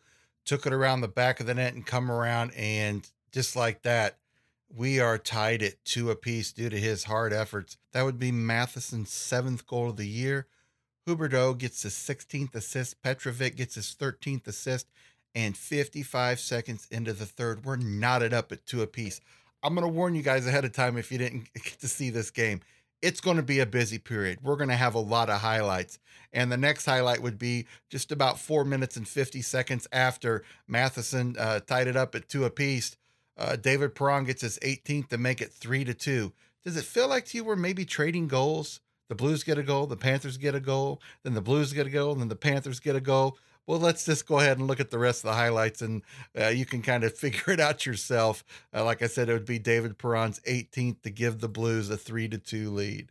Took 0.44 0.66
it 0.66 0.72
around 0.72 1.02
the 1.02 1.08
back 1.08 1.38
of 1.38 1.46
the 1.46 1.54
net 1.54 1.72
and 1.72 1.86
come 1.86 2.10
around 2.10 2.50
and 2.56 3.08
just 3.30 3.54
like 3.54 3.82
that, 3.82 4.18
we 4.68 4.98
are 4.98 5.18
tied 5.18 5.62
at 5.62 5.84
two 5.84 6.10
apiece 6.10 6.52
due 6.52 6.68
to 6.68 6.80
his 6.80 7.04
hard 7.04 7.32
efforts. 7.32 7.76
That 7.92 8.02
would 8.02 8.18
be 8.18 8.32
Matheson's 8.32 9.10
seventh 9.10 9.64
goal 9.64 9.90
of 9.90 9.96
the 9.96 10.08
year. 10.08 10.48
Huberdeau 11.06 11.56
gets 11.56 11.84
his 11.84 11.94
16th 11.94 12.56
assist. 12.56 13.02
Petrovic 13.04 13.54
gets 13.54 13.76
his 13.76 13.94
13th 13.96 14.48
assist. 14.48 14.88
And 15.32 15.56
55 15.56 16.40
seconds 16.40 16.88
into 16.90 17.12
the 17.12 17.26
third, 17.26 17.64
we're 17.64 17.76
knotted 17.76 18.34
up 18.34 18.50
at 18.50 18.66
two 18.66 18.82
apiece. 18.82 19.20
I'm 19.64 19.74
going 19.74 19.86
to 19.86 19.88
warn 19.88 20.14
you 20.14 20.22
guys 20.22 20.46
ahead 20.46 20.66
of 20.66 20.72
time 20.72 20.98
if 20.98 21.10
you 21.10 21.16
didn't 21.16 21.48
get 21.54 21.80
to 21.80 21.88
see 21.88 22.10
this 22.10 22.30
game. 22.30 22.60
It's 23.00 23.20
going 23.20 23.38
to 23.38 23.42
be 23.42 23.60
a 23.60 23.66
busy 23.66 23.98
period. 23.98 24.40
We're 24.42 24.56
going 24.56 24.68
to 24.68 24.76
have 24.76 24.94
a 24.94 25.00
lot 25.00 25.30
of 25.30 25.40
highlights. 25.40 25.98
And 26.32 26.52
the 26.52 26.56
next 26.56 26.84
highlight 26.84 27.22
would 27.22 27.38
be 27.38 27.66
just 27.90 28.12
about 28.12 28.38
four 28.38 28.64
minutes 28.64 28.96
and 28.96 29.08
50 29.08 29.40
seconds 29.42 29.88
after 29.90 30.44
Matheson 30.68 31.34
uh, 31.38 31.60
tied 31.60 31.86
it 31.86 31.96
up 31.96 32.14
at 32.14 32.28
two 32.28 32.44
apiece. 32.44 32.96
Uh, 33.36 33.56
David 33.56 33.94
Perron 33.94 34.24
gets 34.24 34.42
his 34.42 34.58
18th 34.60 35.08
to 35.08 35.18
make 35.18 35.40
it 35.40 35.50
three 35.50 35.84
to 35.84 35.94
two. 35.94 36.32
Does 36.62 36.76
it 36.76 36.84
feel 36.84 37.08
like 37.08 37.26
to 37.26 37.38
you 37.38 37.44
we're 37.44 37.56
maybe 37.56 37.84
trading 37.84 38.28
goals? 38.28 38.80
The 39.08 39.14
Blues 39.14 39.44
get 39.44 39.58
a 39.58 39.62
goal, 39.62 39.86
the 39.86 39.96
Panthers 39.96 40.36
get 40.36 40.54
a 40.54 40.60
goal, 40.60 41.00
then 41.22 41.34
the 41.34 41.42
Blues 41.42 41.72
get 41.72 41.86
a 41.86 41.90
goal, 41.90 42.12
and 42.12 42.20
then 42.20 42.28
the 42.28 42.36
Panthers 42.36 42.80
get 42.80 42.96
a 42.96 43.00
goal 43.00 43.38
well, 43.66 43.78
let's 43.78 44.04
just 44.04 44.26
go 44.26 44.40
ahead 44.40 44.58
and 44.58 44.66
look 44.66 44.80
at 44.80 44.90
the 44.90 44.98
rest 44.98 45.24
of 45.24 45.30
the 45.30 45.36
highlights, 45.36 45.80
and 45.80 46.02
uh, 46.38 46.48
you 46.48 46.66
can 46.66 46.82
kind 46.82 47.02
of 47.04 47.14
figure 47.18 47.52
it 47.52 47.60
out 47.60 47.86
yourself. 47.86 48.44
Uh, 48.74 48.84
like 48.84 49.02
I 49.02 49.06
said, 49.06 49.28
it 49.28 49.32
would 49.32 49.46
be 49.46 49.58
David 49.58 49.98
Perron's 49.98 50.40
18th 50.40 51.02
to 51.02 51.10
give 51.10 51.40
the 51.40 51.48
Blues 51.48 51.88
a 51.90 51.96
three 51.96 52.28
to 52.28 52.38
two 52.38 52.70
lead. 52.70 53.10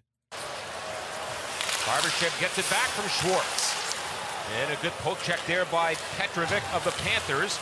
Barbashev 1.84 2.40
gets 2.40 2.58
it 2.58 2.70
back 2.70 2.88
from 2.90 3.10
Schwartz. 3.10 3.74
And 4.62 4.72
a 4.72 4.82
good 4.82 4.92
poke 5.00 5.20
check 5.24 5.40
there 5.48 5.66
by 5.66 5.96
Petrovic 6.18 6.64
of 6.74 6.84
the 6.84 6.92
Panthers. 7.04 7.58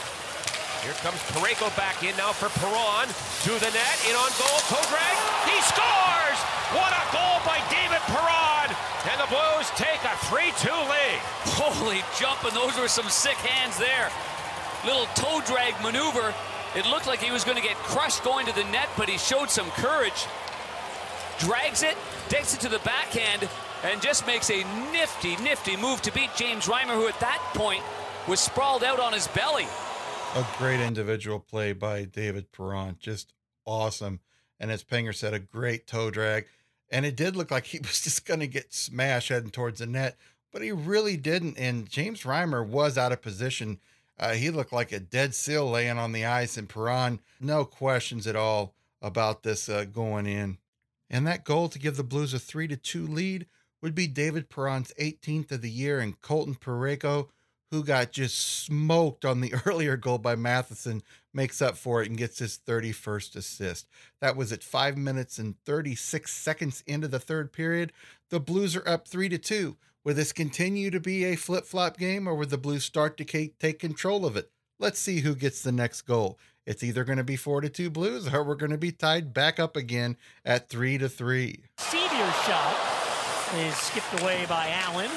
Here 0.83 0.93
comes 1.01 1.17
Parayko 1.29 1.75
back 1.77 2.03
in 2.03 2.15
now 2.17 2.31
for 2.31 2.49
Perron. 2.59 3.07
To 3.07 3.51
the 3.59 3.71
net, 3.71 3.97
in 4.09 4.15
on 4.15 4.29
goal, 4.37 4.59
toe. 4.67 4.81
He 5.45 5.61
scores! 5.61 6.60
What 6.71 6.91
a 6.91 7.03
goal 7.11 7.39
by 7.43 7.59
David 7.69 7.99
Perron! 8.07 8.71
And 9.11 9.19
the 9.19 9.27
Blues 9.27 9.67
take 9.75 9.99
a 10.07 10.15
3-2 10.29 10.71
lead. 10.89 11.19
Holy 11.57 12.01
jump, 12.19 12.43
and 12.45 12.55
those 12.55 12.79
were 12.79 12.87
some 12.87 13.09
sick 13.09 13.37
hands 13.37 13.77
there. 13.77 14.09
Little 14.85 15.05
toe 15.15 15.41
drag 15.45 15.73
maneuver. 15.83 16.33
It 16.75 16.85
looked 16.85 17.07
like 17.07 17.19
he 17.19 17.31
was 17.31 17.43
going 17.43 17.57
to 17.57 17.63
get 17.63 17.75
crushed 17.77 18.23
going 18.23 18.45
to 18.45 18.55
the 18.55 18.63
net, 18.65 18.87
but 18.95 19.09
he 19.09 19.17
showed 19.17 19.49
some 19.49 19.69
courage. 19.71 20.25
Drags 21.39 21.83
it, 21.83 21.97
takes 22.29 22.53
it 22.53 22.61
to 22.61 22.69
the 22.69 22.79
backhand, 22.79 23.49
and 23.83 24.01
just 24.01 24.25
makes 24.25 24.49
a 24.49 24.63
nifty, 24.91 25.35
nifty 25.37 25.75
move 25.75 26.01
to 26.03 26.13
beat 26.13 26.29
James 26.37 26.67
Reimer, 26.67 26.95
who 26.95 27.07
at 27.07 27.19
that 27.19 27.41
point 27.53 27.83
was 28.27 28.39
sprawled 28.39 28.83
out 28.83 28.99
on 28.99 29.11
his 29.11 29.27
belly. 29.29 29.67
A 30.35 30.45
great 30.57 30.79
individual 30.79 31.39
play 31.39 31.73
by 31.73 32.05
David 32.05 32.51
Perron. 32.51 32.95
Just 32.99 33.33
awesome. 33.65 34.21
And 34.59 34.71
as 34.71 34.83
Panger 34.83 35.13
said, 35.13 35.33
a 35.33 35.39
great 35.39 35.87
toe 35.87 36.11
drag. 36.11 36.45
And 36.91 37.05
it 37.05 37.15
did 37.15 37.35
look 37.35 37.49
like 37.49 37.65
he 37.65 37.79
was 37.83 38.01
just 38.01 38.25
going 38.25 38.41
to 38.41 38.47
get 38.47 38.73
smashed 38.73 39.29
heading 39.29 39.49
towards 39.49 39.79
the 39.79 39.87
net, 39.87 40.17
but 40.51 40.61
he 40.61 40.71
really 40.71 41.17
didn't. 41.17 41.57
And 41.57 41.89
James 41.89 42.23
Reimer 42.23 42.65
was 42.65 42.97
out 42.97 43.11
of 43.11 43.21
position. 43.21 43.79
Uh, 44.19 44.33
he 44.33 44.51
looked 44.51 44.73
like 44.73 44.91
a 44.91 44.99
dead 44.99 45.33
seal 45.33 45.69
laying 45.69 45.97
on 45.97 46.11
the 46.11 46.25
ice, 46.25 46.57
and 46.57 46.69
Perron, 46.69 47.19
no 47.39 47.65
questions 47.65 48.27
at 48.27 48.35
all 48.35 48.73
about 49.01 49.41
this 49.41 49.67
uh, 49.67 49.85
going 49.85 50.27
in. 50.27 50.57
And 51.09 51.25
that 51.25 51.43
goal 51.43 51.69
to 51.69 51.79
give 51.79 51.97
the 51.97 52.03
Blues 52.03 52.33
a 52.33 52.39
3 52.39 52.67
to 52.67 52.77
2 52.77 53.07
lead 53.07 53.47
would 53.81 53.95
be 53.95 54.07
David 54.07 54.49
Perron's 54.49 54.93
18th 54.99 55.51
of 55.51 55.61
the 55.61 55.71
year, 55.71 55.99
and 55.99 56.21
Colton 56.21 56.55
Parayko 56.55 57.29
who 57.71 57.83
got 57.83 58.11
just 58.11 58.37
smoked 58.37 59.25
on 59.25 59.41
the 59.41 59.53
earlier 59.65 59.97
goal 59.97 60.17
by 60.17 60.35
Matheson, 60.35 61.01
makes 61.33 61.61
up 61.61 61.77
for 61.77 62.01
it 62.01 62.09
and 62.09 62.17
gets 62.17 62.39
his 62.39 62.59
31st 62.67 63.35
assist. 63.37 63.87
That 64.19 64.35
was 64.35 64.51
at 64.51 64.63
five 64.63 64.97
minutes 64.97 65.39
and 65.39 65.55
36 65.65 66.31
seconds 66.31 66.83
into 66.85 67.07
the 67.07 67.19
third 67.19 67.53
period. 67.53 67.93
The 68.29 68.39
Blues 68.39 68.75
are 68.75 68.87
up 68.87 69.07
three 69.07 69.29
to 69.29 69.37
two. 69.37 69.77
Will 70.03 70.15
this 70.15 70.33
continue 70.33 70.91
to 70.91 70.99
be 70.99 71.23
a 71.23 71.35
flip 71.35 71.65
flop 71.65 71.97
game 71.97 72.27
or 72.27 72.35
will 72.35 72.47
the 72.47 72.57
Blues 72.57 72.83
start 72.83 73.17
to 73.17 73.23
take 73.25 73.79
control 73.79 74.25
of 74.25 74.35
it? 74.35 74.51
Let's 74.79 74.99
see 74.99 75.19
who 75.19 75.35
gets 75.35 75.61
the 75.61 75.71
next 75.71 76.01
goal. 76.01 76.39
It's 76.65 76.83
either 76.83 77.03
going 77.03 77.17
to 77.17 77.23
be 77.23 77.35
four 77.35 77.61
to 77.61 77.69
two 77.69 77.89
Blues 77.89 78.31
or 78.33 78.43
we're 78.43 78.55
going 78.55 78.71
to 78.71 78.77
be 78.77 78.91
tied 78.91 79.33
back 79.33 79.59
up 79.59 79.75
again 79.75 80.17
at 80.43 80.69
three 80.69 80.97
to 80.97 81.07
three. 81.07 81.63
Sceviour 81.77 82.45
shot 82.45 82.91
is 83.57 83.75
skipped 83.75 84.21
away 84.21 84.45
by 84.47 84.69
Allen. 84.69 85.09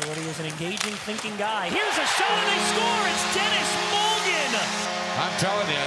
Cody 0.00 0.22
is 0.22 0.40
an 0.40 0.46
engaging, 0.46 0.96
thinking 1.04 1.36
guy. 1.36 1.68
Here's 1.68 1.98
a 1.98 2.08
shot 2.16 2.32
and 2.32 2.48
they 2.48 2.62
score. 2.72 3.02
It's 3.04 3.26
Dennis 3.36 3.70
Malgin. 3.92 4.52
I'm 5.20 5.36
telling 5.36 5.68
you, 5.68 5.86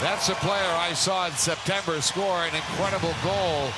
that's 0.00 0.30
a 0.30 0.34
player 0.36 0.72
I 0.80 0.94
saw 0.94 1.26
in 1.26 1.32
September 1.32 2.00
score 2.00 2.44
an 2.44 2.54
incredible 2.54 3.12
goal 3.22 3.68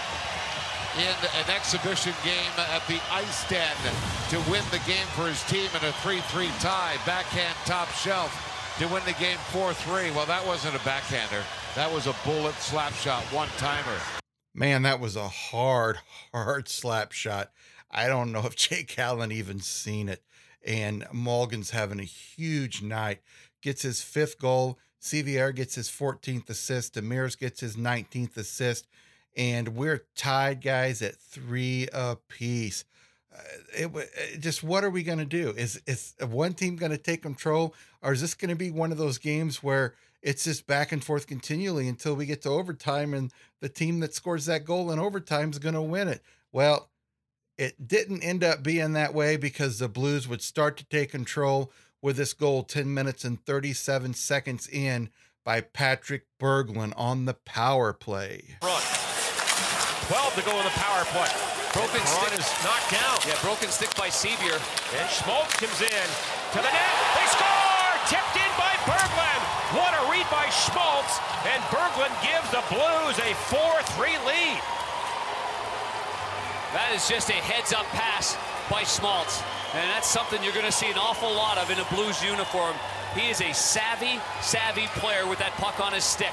in 0.99 1.16
an 1.35 1.50
exhibition 1.50 2.14
game 2.23 2.54
at 2.56 2.87
the 2.87 3.00
Ice 3.11 3.49
Den 3.49 3.75
to 4.30 4.38
win 4.50 4.62
the 4.71 4.78
game 4.87 5.06
for 5.16 5.26
his 5.26 5.42
team 5.44 5.68
in 5.75 5.88
a 5.88 5.92
3-3 6.06 6.47
tie. 6.62 6.97
Backhand 7.04 7.56
top 7.64 7.88
shelf 7.90 8.30
to 8.78 8.87
win 8.87 9.02
the 9.04 9.18
game 9.18 9.38
4-3. 9.50 10.14
Well, 10.14 10.26
that 10.26 10.47
wasn't 10.47 10.76
a 10.76 10.85
backhander. 10.85 11.42
That 11.75 11.92
was 11.92 12.06
a 12.06 12.14
bullet 12.25 12.54
slap 12.54 12.92
shot, 12.92 13.25
one-timer. 13.32 13.99
Man, 14.54 14.82
that 14.82 15.00
was 15.00 15.16
a 15.16 15.28
hard, 15.28 15.99
hard 16.32 16.68
slap 16.68 17.12
shot. 17.12 17.50
I 17.93 18.09
don't 18.09 18.33
know 18.33 18.41
if 18.47 18.57
Jake 18.57 18.99
Allen 18.99 19.33
even 19.33 19.61
seen 19.61 20.09
it. 20.09 20.23
And 20.65 21.05
Malgin's 21.13 21.71
having 21.71 21.99
a 21.99 22.05
huge 22.05 22.83
night. 22.83 23.21
Gets 23.63 23.83
his 23.83 24.03
fifth 24.03 24.39
goal. 24.39 24.79
Sceviour 25.01 25.55
gets 25.55 25.75
his 25.75 25.89
14th 25.89 26.49
assist. 26.49 26.95
Demers 26.95 27.37
gets 27.37 27.61
his 27.61 27.77
19th 27.77 28.37
assist 28.37 28.87
and 29.37 29.69
we're 29.77 30.05
tied, 30.15 30.61
guys, 30.61 31.03
at 31.03 31.17
three 31.17 31.89
apiece. 31.93 32.85
Uh, 33.35 33.39
it, 33.75 33.91
it 33.95 34.41
just 34.41 34.63
what 34.63 34.85
are 34.85 34.91
we 34.91 35.03
going 35.03 35.19
to 35.19 35.25
do? 35.25 35.51
Is 35.57 35.81
is 35.87 36.15
one 36.21 36.53
team 36.53 36.77
going 36.77 36.93
to 36.93 36.99
take 36.99 37.23
control, 37.23 37.75
or 38.03 38.13
is 38.13 38.21
this 38.21 38.35
going 38.35 38.51
to 38.51 38.57
be 38.57 38.71
one 38.71 38.93
of 38.93 38.99
those 38.99 39.19
games 39.19 39.63
where 39.63 39.95
it's 40.21 40.45
just 40.45 40.67
back 40.67 40.93
and 40.93 41.03
forth 41.03 41.27
continually 41.27 41.89
until 41.89 42.15
we 42.15 42.27
get 42.27 42.43
to 42.43 42.51
overtime, 42.51 43.15
and 43.15 43.33
the 43.61 43.71
team 43.71 44.01
that 44.01 44.15
scores 44.15 44.47
that 44.47 44.67
goal 44.67 44.91
in 44.91 44.99
overtime 44.99 45.51
is 45.51 45.59
going 45.59 45.75
to 45.75 45.83
win 45.83 46.09
it? 46.09 46.23
Well, 46.53 46.91
it 47.59 47.87
didn't 47.87 48.23
end 48.23 48.42
up 48.42 48.62
being 48.62 48.92
that 48.94 49.14
way 49.14 49.37
because 49.37 49.78
the 49.78 49.88
Blues 49.88 50.26
would 50.26 50.42
start 50.42 50.76
to 50.78 50.85
take 50.85 51.11
control 51.11 51.71
with 52.00 52.16
this 52.16 52.32
goal 52.32 52.62
10 52.62 52.92
minutes 52.92 53.25
and 53.25 53.44
37 53.44 54.14
seconds 54.14 54.68
in 54.68 55.11
by 55.44 55.61
Patrick 55.61 56.26
Berglund 56.40 56.92
on 56.97 57.25
the 57.25 57.35
power 57.35 57.92
play. 57.92 58.56
Run. 58.62 58.82
12 60.11 60.35
to 60.35 60.42
go 60.42 60.59
in 60.59 60.64
the 60.64 60.76
power 60.76 61.04
play. 61.14 61.30
Broken 61.73 62.04
stick 62.04 62.37
is 62.37 62.50
knocked 62.61 62.90
down. 62.90 63.16
Yeah, 63.25 63.38
broken 63.40 63.68
stick 63.71 63.94
by 63.97 64.09
Sceviour. 64.09 64.61
And 64.99 65.09
Schmaltz 65.09 65.56
comes 65.56 65.80
in 65.80 66.06
to 66.52 66.59
the 66.59 66.68
net. 66.68 66.92
They 67.16 67.26
score! 67.32 67.97
Tipped 68.11 68.37
in 68.37 68.52
by 68.59 68.75
Berglund. 68.85 69.42
What 69.78 69.94
a 69.94 70.02
read 70.11 70.26
by 70.28 70.50
Schmaltz. 70.50 71.16
And 71.49 71.62
Berglund 71.71 72.12
gives 72.21 72.50
the 72.50 72.61
Blues 72.68 73.16
a 73.25 73.32
4-3 73.49 74.26
lead. 74.26 74.82
That 76.73 76.93
is 76.95 77.07
just 77.09 77.29
a 77.29 77.35
heads-up 77.35 77.85
pass 77.93 78.37
by 78.71 78.83
Schmaltz. 78.85 79.43
And 79.75 79.88
that's 79.91 80.09
something 80.09 80.43
you're 80.43 80.55
going 80.55 80.67
to 80.67 80.73
see 80.73 80.91
an 80.91 80.97
awful 80.97 81.33
lot 81.33 81.59
of 81.59 81.71
in 81.71 81.79
a 81.79 81.85
Blues 81.95 82.23
uniform. 82.25 82.75
He 83.14 83.29
is 83.29 83.41
a 83.43 83.52
savvy, 83.52 84.21
savvy 84.41 84.87
player 84.99 85.26
with 85.26 85.38
that 85.38 85.52
puck 85.52 85.81
on 85.81 85.93
his 85.93 86.05
stick. 86.05 86.33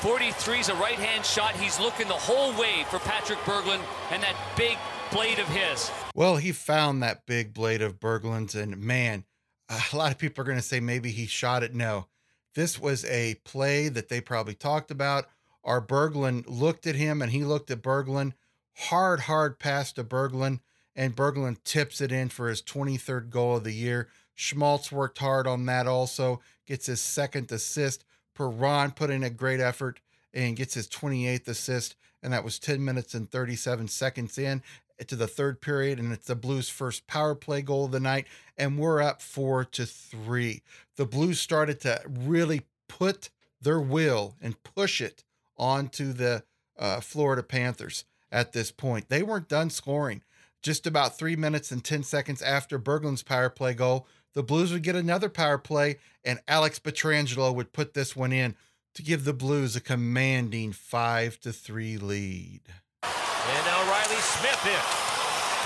43 0.00 0.60
is 0.60 0.68
a 0.70 0.74
right-hand 0.76 1.24
shot. 1.24 1.54
He's 1.56 1.78
looking 1.78 2.08
the 2.08 2.14
whole 2.14 2.58
way 2.58 2.84
for 2.90 2.98
Patrick 2.98 3.38
Berglund 3.40 3.80
and 4.10 4.22
that 4.22 4.36
big 4.56 4.78
blade 5.12 5.38
of 5.38 5.48
his. 5.48 5.90
Well, 6.14 6.36
he 6.36 6.52
found 6.52 7.02
that 7.02 7.26
big 7.26 7.54
blade 7.54 7.82
of 7.82 8.00
Berglund's, 8.00 8.54
and 8.54 8.76
man, 8.78 9.24
a 9.68 9.96
lot 9.96 10.12
of 10.12 10.18
people 10.18 10.42
are 10.42 10.46
going 10.46 10.58
to 10.58 10.62
say 10.62 10.80
maybe 10.80 11.10
he 11.10 11.26
shot 11.26 11.62
it. 11.62 11.74
No, 11.74 12.08
this 12.54 12.80
was 12.80 13.04
a 13.04 13.36
play 13.44 13.88
that 13.88 14.08
they 14.08 14.20
probably 14.20 14.54
talked 14.54 14.90
about. 14.90 15.26
Our 15.62 15.80
Berglund 15.80 16.44
looked 16.48 16.86
at 16.86 16.96
him, 16.96 17.22
and 17.22 17.32
he 17.32 17.44
looked 17.44 17.70
at 17.70 17.82
Berglund. 17.82 18.32
Hard, 18.76 19.20
hard 19.20 19.58
pass 19.58 19.92
to 19.92 20.04
Berglund, 20.04 20.60
and 20.96 21.16
Berglund 21.16 21.62
tips 21.64 22.00
it 22.00 22.12
in 22.12 22.28
for 22.28 22.48
his 22.48 22.62
23rd 22.62 23.30
goal 23.30 23.56
of 23.56 23.64
the 23.64 23.72
year. 23.72 24.08
Schmaltz 24.34 24.90
worked 24.90 25.18
hard 25.18 25.46
on 25.46 25.66
that 25.66 25.86
also, 25.86 26.40
gets 26.66 26.86
his 26.86 27.00
second 27.00 27.50
assist. 27.52 28.04
Perron 28.34 28.90
put 28.90 29.10
in 29.10 29.22
a 29.22 29.30
great 29.30 29.60
effort 29.60 30.00
and 30.32 30.56
gets 30.56 30.74
his 30.74 30.88
28th 30.88 31.46
assist, 31.46 31.94
and 32.22 32.32
that 32.32 32.44
was 32.44 32.58
10 32.58 32.84
minutes 32.84 33.14
and 33.14 33.30
37 33.30 33.86
seconds 33.88 34.38
in 34.38 34.62
to 35.06 35.16
the 35.16 35.26
third 35.26 35.60
period, 35.60 35.98
and 35.98 36.12
it's 36.12 36.26
the 36.26 36.34
Blues' 36.34 36.68
first 36.68 37.06
power 37.06 37.34
play 37.34 37.62
goal 37.62 37.86
of 37.86 37.92
the 37.92 38.00
night, 38.00 38.26
and 38.56 38.78
we're 38.78 39.02
up 39.02 39.20
four 39.20 39.64
to 39.64 39.86
three. 39.86 40.62
The 40.96 41.06
Blues 41.06 41.40
started 41.40 41.80
to 41.80 42.00
really 42.06 42.62
put 42.88 43.30
their 43.60 43.80
will 43.80 44.36
and 44.40 44.62
push 44.62 45.00
it 45.00 45.24
onto 45.56 46.12
the 46.12 46.44
uh, 46.78 47.00
Florida 47.00 47.42
Panthers 47.42 48.04
at 48.34 48.52
this 48.52 48.72
point. 48.72 49.08
They 49.08 49.22
weren't 49.22 49.48
done 49.48 49.70
scoring. 49.70 50.22
Just 50.60 50.86
about 50.86 51.16
three 51.16 51.36
minutes 51.36 51.70
and 51.70 51.84
10 51.84 52.02
seconds 52.02 52.42
after 52.42 52.78
Berglund's 52.78 53.22
power 53.22 53.48
play 53.48 53.74
goal, 53.74 54.08
the 54.34 54.42
Blues 54.42 54.72
would 54.72 54.82
get 54.82 54.96
another 54.96 55.28
power 55.28 55.56
play, 55.56 55.98
and 56.24 56.40
Alex 56.48 56.80
Pietrangelo 56.80 57.54
would 57.54 57.72
put 57.72 57.94
this 57.94 58.16
one 58.16 58.32
in 58.32 58.56
to 58.94 59.02
give 59.02 59.24
the 59.24 59.32
Blues 59.32 59.76
a 59.76 59.80
commanding 59.80 60.72
five 60.72 61.38
to 61.40 61.52
three 61.52 61.96
lead. 61.96 62.62
And 63.04 63.66
now 63.66 63.78
Reilly 63.86 64.18
Smith 64.18 64.66
in. 64.66 64.84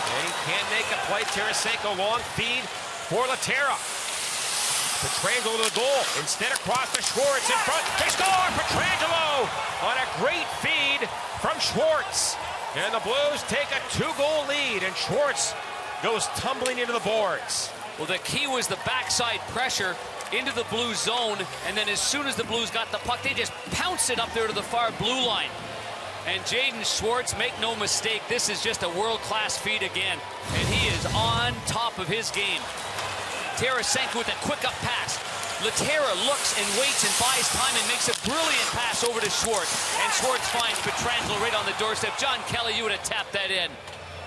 And 0.09 0.27
he 0.27 0.35
can 0.45 0.65
make 0.69 0.89
a 0.93 1.01
play. 1.09 1.23
Tarasenko 1.33 1.97
long 1.97 2.21
feed 2.37 2.65
for 3.09 3.25
Lehtera. 3.25 3.77
Pietrangelo 5.01 5.57
to 5.57 5.71
the 5.71 5.77
goal. 5.79 6.03
Instead 6.21 6.53
across 6.53 6.93
to 6.93 7.01
Schwartz 7.01 7.49
in 7.49 7.57
front. 7.65 7.85
They 8.01 8.11
score! 8.11 8.49
Pietrangelo 8.59 9.49
on 9.89 9.97
a 9.97 10.07
great 10.21 10.49
feed 10.61 11.09
from 11.41 11.59
Schwartz. 11.61 12.37
And 12.77 12.95
the 12.95 13.01
Blues 13.01 13.43
take 13.49 13.69
a 13.73 13.81
two-goal 13.91 14.47
lead, 14.47 14.83
and 14.83 14.95
Schwartz 14.95 15.55
goes 16.03 16.27
tumbling 16.37 16.79
into 16.79 16.93
the 16.93 17.01
boards. 17.01 17.71
Well, 17.99 18.07
the 18.07 18.19
key 18.19 18.47
was 18.47 18.69
the 18.69 18.79
backside 18.85 19.41
pressure 19.49 19.97
into 20.33 20.55
the 20.55 20.65
blue 20.71 20.95
zone, 20.95 21.39
and 21.67 21.77
then 21.77 21.89
as 21.89 22.01
soon 22.01 22.27
as 22.27 22.37
the 22.37 22.45
Blues 22.45 22.71
got 22.71 22.93
the 22.93 22.99
puck, 22.99 23.23
they 23.23 23.33
just 23.33 23.53
pounced 23.73 24.11
it 24.11 24.21
up 24.21 24.33
there 24.35 24.47
to 24.47 24.55
the 24.55 24.63
far 24.63 24.93
blue 24.93 25.27
line. 25.27 25.51
And 26.27 26.41
Jaden 26.43 26.85
Schwartz, 26.85 27.37
make 27.39 27.59
no 27.61 27.75
mistake, 27.75 28.23
this 28.29 28.49
is 28.51 28.63
just 28.63 28.83
a 28.83 28.89
world-class 28.91 29.57
feed 29.57 29.83
again, 29.83 30.19
and 30.55 30.69
he 30.69 30.89
is 30.89 31.07
on 31.15 31.55
top 31.67 31.99
of 31.99 32.07
his 32.07 32.31
game. 32.31 32.61
Tarasenko 33.57 34.19
with 34.19 34.29
a 34.29 34.47
quick 34.47 34.65
up 34.65 34.75
pass. 34.75 35.18
Lehtera 35.59 36.15
looks 36.27 36.55
and 36.57 36.67
waits 36.79 37.03
and 37.03 37.13
buys 37.19 37.49
time 37.51 37.75
and 37.75 37.89
makes 37.89 38.07
a 38.07 38.15
brilliant 38.25 38.69
pass 38.71 39.03
over 39.03 39.21
to 39.21 39.29
Schwartz. 39.29 39.75
And 40.01 40.13
Schwartz 40.13 40.49
finds 40.51 40.79
Pietrangelo 40.81 41.41
right 41.41 41.55
on 41.55 41.67
the 41.67 41.75
doorstep. 41.81 42.17
John 42.17 42.39
Kelly, 42.47 42.77
you 42.77 42.85
would 42.85 42.93
have 42.93 43.03
tapped 43.03 43.33
that 43.33 43.51
in. 43.51 43.71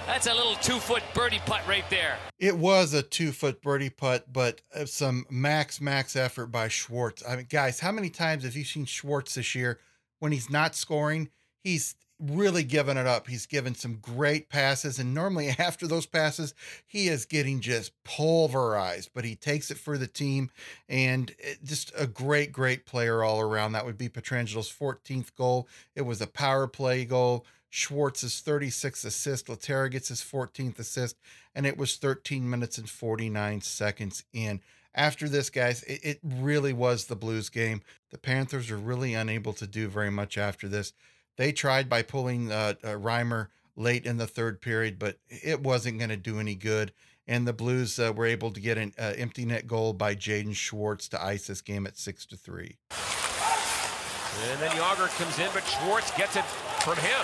That's 0.07 0.27
a 0.27 0.33
little 0.33 0.55
two 0.55 0.79
foot 0.79 1.03
birdie 1.13 1.39
putt 1.45 1.65
right 1.65 1.85
there. 1.89 2.17
It 2.37 2.57
was 2.57 2.93
a 2.93 3.01
two 3.01 3.31
foot 3.31 3.61
birdie 3.61 3.89
putt, 3.89 4.33
but 4.33 4.61
some 4.85 5.25
max, 5.29 5.79
max 5.79 6.17
effort 6.17 6.47
by 6.47 6.67
Schwartz. 6.67 7.23
I 7.25 7.37
mean, 7.37 7.47
guys, 7.49 7.79
how 7.79 7.93
many 7.93 8.09
times 8.09 8.43
have 8.43 8.55
you 8.55 8.65
seen 8.65 8.83
Schwartz 8.83 9.35
this 9.35 9.55
year 9.55 9.79
when 10.19 10.33
he's 10.33 10.49
not 10.49 10.75
scoring? 10.75 11.29
He's 11.63 11.95
really 12.21 12.63
given 12.63 12.97
it 12.97 13.07
up. 13.07 13.27
He's 13.27 13.45
given 13.45 13.73
some 13.75 13.95
great 13.95 14.49
passes, 14.49 14.99
and 14.99 15.13
normally 15.13 15.49
after 15.59 15.87
those 15.87 16.05
passes, 16.05 16.53
he 16.85 17.07
is 17.07 17.25
getting 17.25 17.59
just 17.59 17.91
pulverized, 18.03 19.09
but 19.13 19.25
he 19.25 19.35
takes 19.35 19.71
it 19.71 19.77
for 19.77 19.97
the 19.97 20.07
team 20.07 20.51
and 20.87 21.33
eh, 21.43 21.55
just 21.63 21.91
a 21.97 22.07
great, 22.07 22.51
great 22.51 22.85
player 22.85 23.23
all 23.23 23.39
around. 23.39 23.71
That 23.71 23.85
would 23.85 23.97
be 23.97 24.09
Pietrangelo's 24.09 24.71
14th 24.71 25.35
goal. 25.35 25.67
It 25.95 26.03
was 26.03 26.21
a 26.21 26.27
power 26.27 26.67
play 26.67 27.05
goal. 27.05 27.45
Schwartz's 27.69 28.41
36th 28.45 29.05
assist. 29.05 29.47
Lehtera 29.47 29.89
gets 29.89 30.09
his 30.09 30.21
14th 30.21 30.77
assist, 30.77 31.15
and 31.55 31.65
it 31.65 31.77
was 31.77 31.95
13 31.95 32.49
minutes 32.49 32.77
and 32.77 32.89
49 32.89 33.61
seconds 33.61 34.23
in. 34.33 34.59
After 34.93 35.29
this, 35.29 35.49
guys, 35.49 35.83
it, 35.83 36.01
it 36.03 36.19
really 36.21 36.73
was 36.73 37.05
the 37.05 37.15
Blues 37.15 37.49
game. 37.49 37.81
The 38.11 38.17
Panthers 38.17 38.69
are 38.69 38.77
really 38.77 39.13
unable 39.13 39.53
to 39.53 39.65
do 39.65 39.87
very 39.87 40.11
much 40.11 40.37
after 40.37 40.67
this. 40.67 40.91
They 41.37 41.51
tried 41.51 41.89
by 41.89 42.01
pulling 42.01 42.51
uh, 42.51 42.73
uh, 42.83 42.87
Reimer 42.89 43.47
late 43.75 44.05
in 44.05 44.17
the 44.17 44.27
third 44.27 44.61
period, 44.61 44.99
but 44.99 45.17
it 45.29 45.61
wasn't 45.61 45.97
going 45.97 46.09
to 46.09 46.17
do 46.17 46.39
any 46.39 46.55
good. 46.55 46.93
And 47.27 47.47
the 47.47 47.53
Blues 47.53 47.97
uh, 47.99 48.11
were 48.13 48.25
able 48.25 48.51
to 48.51 48.59
get 48.59 48.77
an 48.77 48.93
uh, 48.99 49.13
empty 49.15 49.45
net 49.45 49.67
goal 49.67 49.93
by 49.93 50.15
Jaden 50.15 50.55
Schwartz 50.55 51.07
to 51.09 51.23
ice 51.23 51.47
this 51.47 51.61
game 51.61 51.87
at 51.87 51.97
six 51.97 52.25
to 52.27 52.35
three. 52.35 52.77
And 52.91 54.59
then 54.59 54.71
Jagr 54.71 55.07
comes 55.17 55.39
in, 55.39 55.49
but 55.53 55.63
Schwartz 55.63 56.11
gets 56.17 56.35
it 56.35 56.45
from 56.83 56.97
him. 56.97 57.23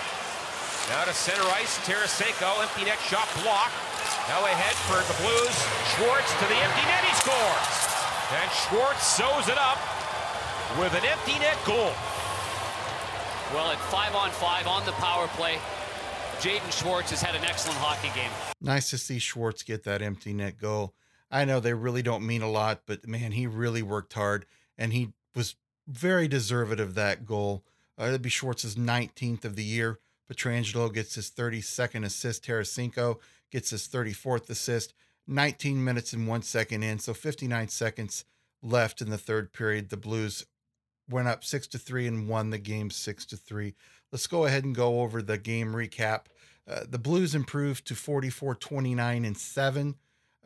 Now 0.90 1.04
to 1.04 1.14
center 1.14 1.44
ice, 1.52 1.78
Tarasenko, 1.84 2.62
empty 2.64 2.86
net 2.86 3.00
shot 3.00 3.28
block. 3.44 3.72
Now 4.30 4.44
ahead 4.46 4.76
for 4.88 5.00
the 5.04 5.16
Blues. 5.20 5.56
Schwartz 5.96 6.32
to 6.40 6.46
the 6.48 6.60
empty 6.60 6.84
net. 6.88 7.04
He 7.04 7.14
scores. 7.20 7.72
And 8.40 8.48
Schwartz 8.52 9.04
sews 9.04 9.48
it 9.52 9.58
up 9.58 9.80
with 10.80 10.94
an 10.96 11.04
empty 11.04 11.40
net 11.40 11.58
goal. 11.66 11.92
Well, 13.54 13.72
at 13.72 13.80
five 13.80 14.14
on 14.14 14.30
five 14.32 14.68
on 14.68 14.86
the 14.86 14.92
power 14.94 15.28
play, 15.30 15.58
Jaden 16.40 16.72
Schwartz 16.72 17.12
has 17.12 17.22
had 17.22 17.34
an 17.34 17.46
excellent 17.46 17.78
hockey 17.80 18.12
game. 18.14 18.30
Nice 18.60 18.90
to 18.90 18.98
see 18.98 19.20
Schwartz 19.20 19.64
get 19.64 19.86
that 19.86 20.02
empty 20.02 20.34
net 20.34 20.58
goal. 20.58 20.94
I 21.32 21.46
know 21.46 21.62
they 21.62 21.74
really 21.74 22.02
don't 22.02 22.28
mean 22.28 22.42
a 22.42 22.52
lot, 22.52 22.82
but 22.86 23.08
man, 23.08 23.32
he 23.32 23.48
really 23.48 23.82
worked 23.82 24.14
hard 24.14 24.46
and 24.78 24.92
he 24.92 25.14
was 25.34 25.56
very 25.88 26.28
deserved 26.28 26.82
of 26.82 26.94
that 26.96 27.26
goal. 27.26 27.64
Uh, 27.98 28.08
it'd 28.08 28.22
be 28.22 28.30
Schwartz's 28.30 28.76
19th 28.76 29.46
of 29.46 29.56
the 29.56 29.64
year. 29.64 30.00
Pietrangelo 30.30 30.94
gets 30.94 31.16
his 31.16 31.32
32nd 31.32 32.04
assist. 32.04 32.46
Tarasenko 32.46 33.18
gets 33.50 33.70
his 33.70 33.88
34th 33.88 34.50
assist. 34.50 34.94
19 35.26 35.82
minutes 35.82 36.12
and 36.12 36.28
one 36.28 36.42
second 36.42 36.84
in, 36.84 37.00
so 37.00 37.14
59 37.14 37.70
seconds 37.70 38.26
left 38.62 39.02
in 39.02 39.10
the 39.10 39.18
third 39.18 39.54
period. 39.54 39.90
The 39.90 39.98
Blues 39.98 40.46
went 41.10 41.28
up 41.28 41.44
six 41.44 41.68
to 41.68 41.78
three 41.78 42.08
and 42.08 42.28
won 42.28 42.50
the 42.50 42.58
game 42.58 42.90
six 42.90 43.26
to 43.28 43.38
three. 43.38 43.76
Let's 44.12 44.28
go 44.28 44.46
ahead 44.46 44.64
and 44.64 44.76
go 44.76 45.02
over 45.02 45.22
the 45.22 45.38
game 45.38 45.74
recap. 45.74 46.26
Uh, 46.70 46.82
the 46.90 47.00
Blues 47.00 47.34
improved 47.34 47.88
to 47.88 47.96
44 47.96 48.56
29 48.56 49.26
and 49.26 49.38
7. 49.38 49.96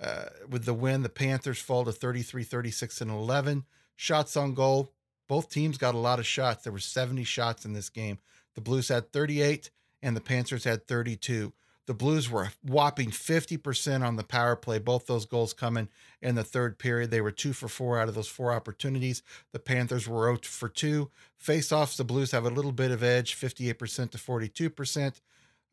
Uh, 0.01 0.25
with 0.49 0.65
the 0.65 0.73
win, 0.73 1.03
the 1.03 1.09
Panthers 1.09 1.59
fall 1.59 1.85
to 1.85 1.91
33 1.91 2.43
36 2.43 3.01
and 3.01 3.11
11. 3.11 3.65
Shots 3.95 4.35
on 4.35 4.53
goal. 4.53 4.93
Both 5.27 5.49
teams 5.49 5.77
got 5.77 5.95
a 5.95 5.99
lot 5.99 6.19
of 6.19 6.25
shots. 6.25 6.63
There 6.63 6.73
were 6.73 6.79
70 6.79 7.23
shots 7.23 7.65
in 7.65 7.73
this 7.73 7.89
game. 7.89 8.19
The 8.55 8.61
Blues 8.61 8.89
had 8.89 9.11
38 9.11 9.69
and 10.01 10.15
the 10.15 10.21
Panthers 10.21 10.63
had 10.63 10.87
32. 10.87 11.53
The 11.87 11.93
Blues 11.93 12.29
were 12.29 12.43
a 12.43 12.51
whopping 12.63 13.09
50% 13.09 14.05
on 14.05 14.15
the 14.15 14.23
power 14.23 14.55
play. 14.55 14.79
Both 14.79 15.07
those 15.07 15.25
goals 15.25 15.53
coming 15.53 15.89
in 16.21 16.35
the 16.35 16.43
third 16.43 16.77
period. 16.77 17.09
They 17.09 17.21
were 17.21 17.31
two 17.31 17.53
for 17.53 17.67
four 17.67 17.99
out 17.99 18.07
of 18.07 18.15
those 18.15 18.27
four 18.27 18.53
opportunities. 18.53 19.23
The 19.51 19.59
Panthers 19.59 20.07
were 20.07 20.31
out 20.31 20.45
for 20.45 20.69
two. 20.69 21.09
Face 21.37 21.71
offs, 21.71 21.97
the 21.97 22.03
Blues 22.03 22.31
have 22.31 22.45
a 22.45 22.49
little 22.49 22.71
bit 22.71 22.91
of 22.91 23.01
edge, 23.01 23.35
58% 23.35 24.11
to 24.11 24.17
42%. 24.17 25.21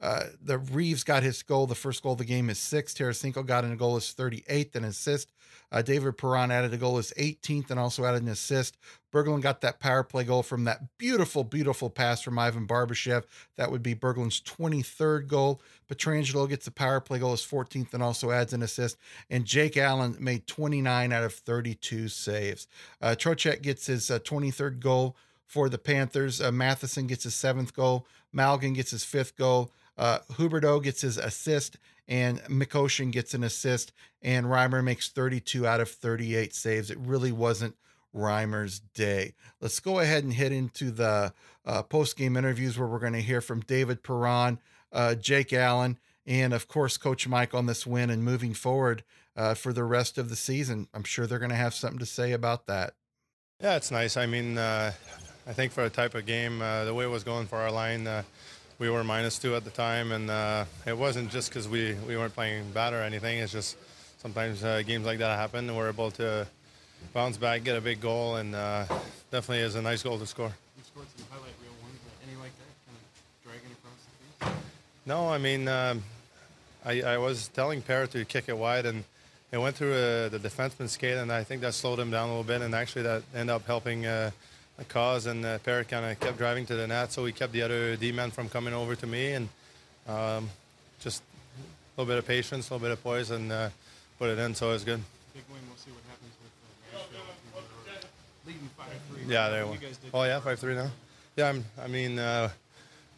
Uh, 0.00 0.25
the 0.43 0.59
Reaves 0.59 1.02
got 1.02 1.23
his 1.23 1.43
goal. 1.43 1.67
The 1.67 1.75
first 1.75 2.02
goal 2.02 2.12
of 2.12 2.19
the 2.19 2.25
game 2.25 2.50
is 2.50 2.59
six. 2.59 2.95
Tarasenko 2.95 3.45
got 3.45 3.64
in 3.64 3.73
a 3.73 3.76
goal 3.76 3.97
his 3.97 4.14
38th, 4.17 4.76
an 4.76 4.85
assist. 4.85 5.33
Uh, 5.71 5.83
David 5.83 6.17
Perron 6.17 6.50
added 6.50 6.73
a 6.73 6.78
goal 6.78 6.97
his 6.97 7.12
18th 7.19 7.71
and 7.71 7.78
also 7.78 8.05
added 8.05 8.23
an 8.23 8.28
assist. 8.28 8.76
Berglund 9.12 9.43
got 9.43 9.61
that 9.61 9.81
power 9.81 10.02
play 10.02 10.25
goal 10.25 10.43
from 10.43 10.64
that 10.64 10.99
beautiful, 10.99 11.45
beautiful 11.45 11.90
pass 11.90 12.23
from 12.23 12.38
Ivan 12.38 12.67
Barbashev. 12.67 13.25
That 13.57 13.71
would 13.71 13.83
be 13.83 13.95
Berglund's 13.95 14.40
23rd 14.40 15.26
goal. 15.26 15.61
Pietrangelo 15.90 16.49
gets 16.49 16.67
a 16.67 16.71
power 16.71 17.00
play 17.00 17.19
goal 17.19 17.33
his 17.33 17.45
14th 17.45 17.93
and 17.93 18.02
also 18.02 18.31
adds 18.31 18.52
an 18.52 18.62
assist. 18.62 18.97
And 19.31 19.45
Jake 19.45 19.76
Allen 19.76 20.17
made 20.19 20.47
29 20.47 21.12
out 21.12 21.25
of 21.25 21.35
32 21.35 22.09
saves. 22.09 22.67
Uh, 23.02 23.14
gets 23.14 23.87
his 23.87 24.11
uh, 24.11 24.19
23rd 24.21 24.81
goal 24.81 25.17
for 25.47 25.69
the 25.69 25.78
Panthers. 25.78 26.40
Uh, 26.40 26.52
Matheson 26.52 27.07
gets 27.07 27.25
his 27.25 27.35
seventh 27.35 27.75
goal. 27.75 28.07
Malgin 28.35 28.75
gets 28.75 28.90
his 28.90 29.05
fifth 29.05 29.37
goal. 29.37 29.73
Uh, 29.99 30.21
Huberdeau 30.33 30.83
gets 30.83 31.00
his 31.02 31.19
assist, 31.19 31.76
and 32.07 32.40
McCoshen 32.45 33.11
gets 33.11 33.35
an 33.35 33.43
assist, 33.43 33.93
and 34.23 34.47
Reimer 34.47 34.83
makes 34.83 35.11
32 35.11 35.67
out 35.67 35.81
of 35.81 35.90
38 35.90 36.55
saves. 36.55 36.90
It 36.90 36.99
really 36.99 37.33
wasn't 37.33 37.76
Reimer's 38.14 38.81
day. 38.95 39.35
Let's 39.61 39.81
go 39.81 39.99
ahead 39.99 40.25
and 40.25 40.33
head 40.33 40.52
into 40.52 40.90
the 40.90 41.35
uh, 41.67 41.83
post 41.83 42.17
game 42.17 42.37
interviews 42.37 42.78
where 42.78 42.88
we're 42.88 42.99
going 42.99 43.12
to 43.12 43.21
hear 43.21 43.40
from 43.40 43.61
David 43.61 44.02
Perron, 44.02 44.59
uh, 44.93 45.14
Jake 45.17 45.52
Allen, 45.52 45.99
and 46.26 46.52
of 46.52 46.69
course, 46.69 46.97
Coach 46.97 47.26
Mike 47.26 47.55
on 47.55 47.67
this 47.67 47.87
win 47.87 48.11
and 48.11 48.25
moving 48.25 48.55
forward 48.55 49.02
uh, 49.37 49.55
for 49.55 49.73
the 49.73 49.85
rest 49.85 50.19
of 50.19 50.31
the 50.31 50.37
season. 50.37 50.88
I'm 50.95 51.05
sure 51.05 51.26
they're 51.26 51.38
going 51.38 51.50
to 51.50 51.57
have 51.57 51.75
something 51.75 51.99
to 51.99 52.07
say 52.07 52.33
about 52.33 52.67
that. 52.67 52.95
Yeah, 53.61 53.76
it's 53.76 53.90
nice. 53.90 54.17
I 54.17 54.26
mean, 54.26 54.57
uh, 54.57 54.93
I 55.47 55.52
think 55.52 55.73
for 55.73 55.84
a 55.84 55.91
type 55.91 56.15
of 56.15 56.26
game, 56.26 56.63
uh, 56.63 56.84
the 56.84 56.95
way 56.95 57.04
it 57.04 57.08
was 57.08 57.25
going 57.25 57.47
for 57.47 57.58
our 57.58 57.73
line, 57.73 58.06
uh, 58.06 58.23
we 58.78 58.88
were 58.88 59.02
minus 59.02 59.38
two 59.38 59.56
at 59.56 59.64
the 59.64 59.71
time, 59.71 60.12
and 60.12 60.30
uh, 60.30 60.64
it 60.86 60.97
wasn't 60.97 61.30
just 61.30 61.49
because 61.49 61.69
we, 61.69 61.97
we 62.06 62.17
weren't 62.17 62.34
playing 62.34 62.71
bad 62.71 62.93
or 62.93 63.02
anything. 63.02 63.38
It's 63.38 63.52
just 63.52 63.76
sometimes 64.19 64.62
uh, 64.62 64.82
games 64.82 65.04
like 65.04 65.19
that 65.19 65.36
happen, 65.36 65.69
and 65.69 65.76
we're 65.76 65.88
able 65.88 66.12
to 66.12 66.47
bounce 67.12 67.36
back, 67.36 67.64
get 67.64 67.76
a 67.76 67.80
big 67.80 68.00
goal, 68.00 68.36
and 68.36 68.54
uh, 68.54 68.84
definitely 69.32 69.64
is 69.64 69.75
a 69.75 69.82
nice 69.82 70.02
goal 70.04 70.19
to 70.19 70.26
score. 70.26 70.52
You 70.76 70.84
scored 70.84 71.06
some 71.17 71.26
highlight 71.28 71.54
reel 71.60 71.73
ones, 71.82 71.99
but 72.04 72.28
any 72.28 72.36
like 72.38 72.52
that, 72.56 72.73
kind 72.86 72.97
of 72.97 73.45
dragging 73.45 73.73
across 73.73 74.04
the 74.04 74.47
field? 74.47 74.62
No, 75.06 75.28
I 75.28 75.38
mean, 75.38 75.67
um, 75.67 76.04
I, 76.84 77.02
I 77.02 77.19
was 77.19 77.49
telling 77.49 77.82
Parrot 77.82 78.12
to 78.12 78.25
kick 78.25 78.45
it 78.47 78.56
wide, 78.56 78.86
and 78.86 79.02
it 79.50 79.58
went 79.58 79.75
through 79.75 79.95
uh, 79.95 80.28
the 80.28 80.38
defenseman's 80.38 80.93
skate, 80.93 81.17
and 81.17 81.32
I 81.32 81.43
think 81.43 81.62
that 81.62 81.75
slowed 81.75 81.99
him 81.99 82.12
down 82.12 82.28
a 82.28 82.30
little 82.30 82.45
bit, 82.45 82.62
and 82.62 82.73
actually 82.76 83.02
that 83.02 83.25
ended 83.34 83.56
up 83.56 83.67
helping 83.67 84.06
uh, 84.06 84.30
cause, 84.84 85.26
and 85.26 85.45
uh, 85.45 85.58
Parrot 85.58 85.88
kind 85.88 86.04
of 86.04 86.21
kept 86.21 86.38
driving 86.38 86.67
to 86.67 86.76
the 86.76 86.86
net, 86.86 87.12
so 87.12 87.25
he 87.25 87.32
kept 87.32 87.52
the 87.52 87.62
other 87.62 87.97
D-man 87.97 88.30
from 88.30 88.49
coming 88.49 88.75
over 88.75 88.95
to 88.95 89.06
me, 89.06 89.32
and 89.32 89.49
um, 90.06 90.50
just 91.00 91.23
a 91.23 92.00
little 92.00 92.08
bit 92.12 92.19
of 92.19 92.26
patience, 92.26 92.71
a 92.71 92.75
little 92.75 92.86
bit 92.86 92.93
of 92.93 93.02
poise, 93.02 93.30
and 93.30 93.50
uh, 93.50 93.71
put 94.19 94.30
it 94.30 94.38
in, 94.38 94.54
so 94.54 94.71
it 94.71 94.75
was 94.75 94.84
good. 94.84 95.00
Big 95.34 95.43
win. 95.50 95.58
We'll 95.69 95.76
see 95.76 95.91
what 95.91 96.02
happens 96.08 96.34
with 96.43 96.52
uh. 96.95 98.06
Leading 98.47 98.71
five 98.76 98.88
three. 99.10 99.32
Yeah, 99.32 99.49
there. 99.49 99.64
You 99.64 99.71
were. 99.71 99.76
guys 99.76 99.97
did. 99.97 100.10
Oh 100.14 100.23
yeah, 100.23 100.41
five 100.41 100.58
three 100.58 100.75
now. 100.75 100.91
Yeah, 101.36 101.49
I'm, 101.49 101.64
I 101.82 101.86
mean, 101.88 102.19
uh, 102.19 102.50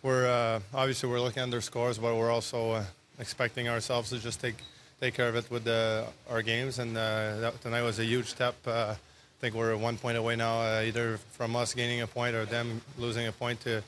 we're 0.03 0.27
uh, 0.27 0.61
obviously 0.75 1.09
we're 1.09 1.21
looking 1.21 1.43
at 1.43 1.51
their 1.51 1.61
scores, 1.61 1.99
but 1.99 2.17
we're 2.17 2.31
also 2.31 2.73
uh, 2.73 2.85
expecting 3.19 3.69
ourselves 3.69 4.11
to 4.11 4.19
just 4.19 4.41
take 4.41 4.57
take 5.01 5.15
care 5.15 5.29
of 5.29 5.37
it 5.37 5.51
with 5.51 5.65
the, 5.65 6.07
our 6.29 6.43
games. 6.43 6.79
And 6.79 6.97
uh, 6.97 7.41
that, 7.41 7.61
tonight 7.63 7.83
was 7.83 7.99
a 7.99 8.05
huge 8.05 8.27
step. 8.27 8.55
I 9.41 9.43
think 9.45 9.55
we're 9.55 9.75
one 9.75 9.97
point 9.97 10.19
away 10.19 10.37
now, 10.37 10.61
uh, 10.61 10.83
either 10.85 11.17
from 11.33 11.57
us 11.57 11.73
gaining 11.73 12.03
a 12.03 12.07
point 12.07 12.37
or 12.37 12.45
them 12.45 12.83
losing 12.99 13.27
a 13.27 13.33
point 13.33 13.59
to 13.63 13.83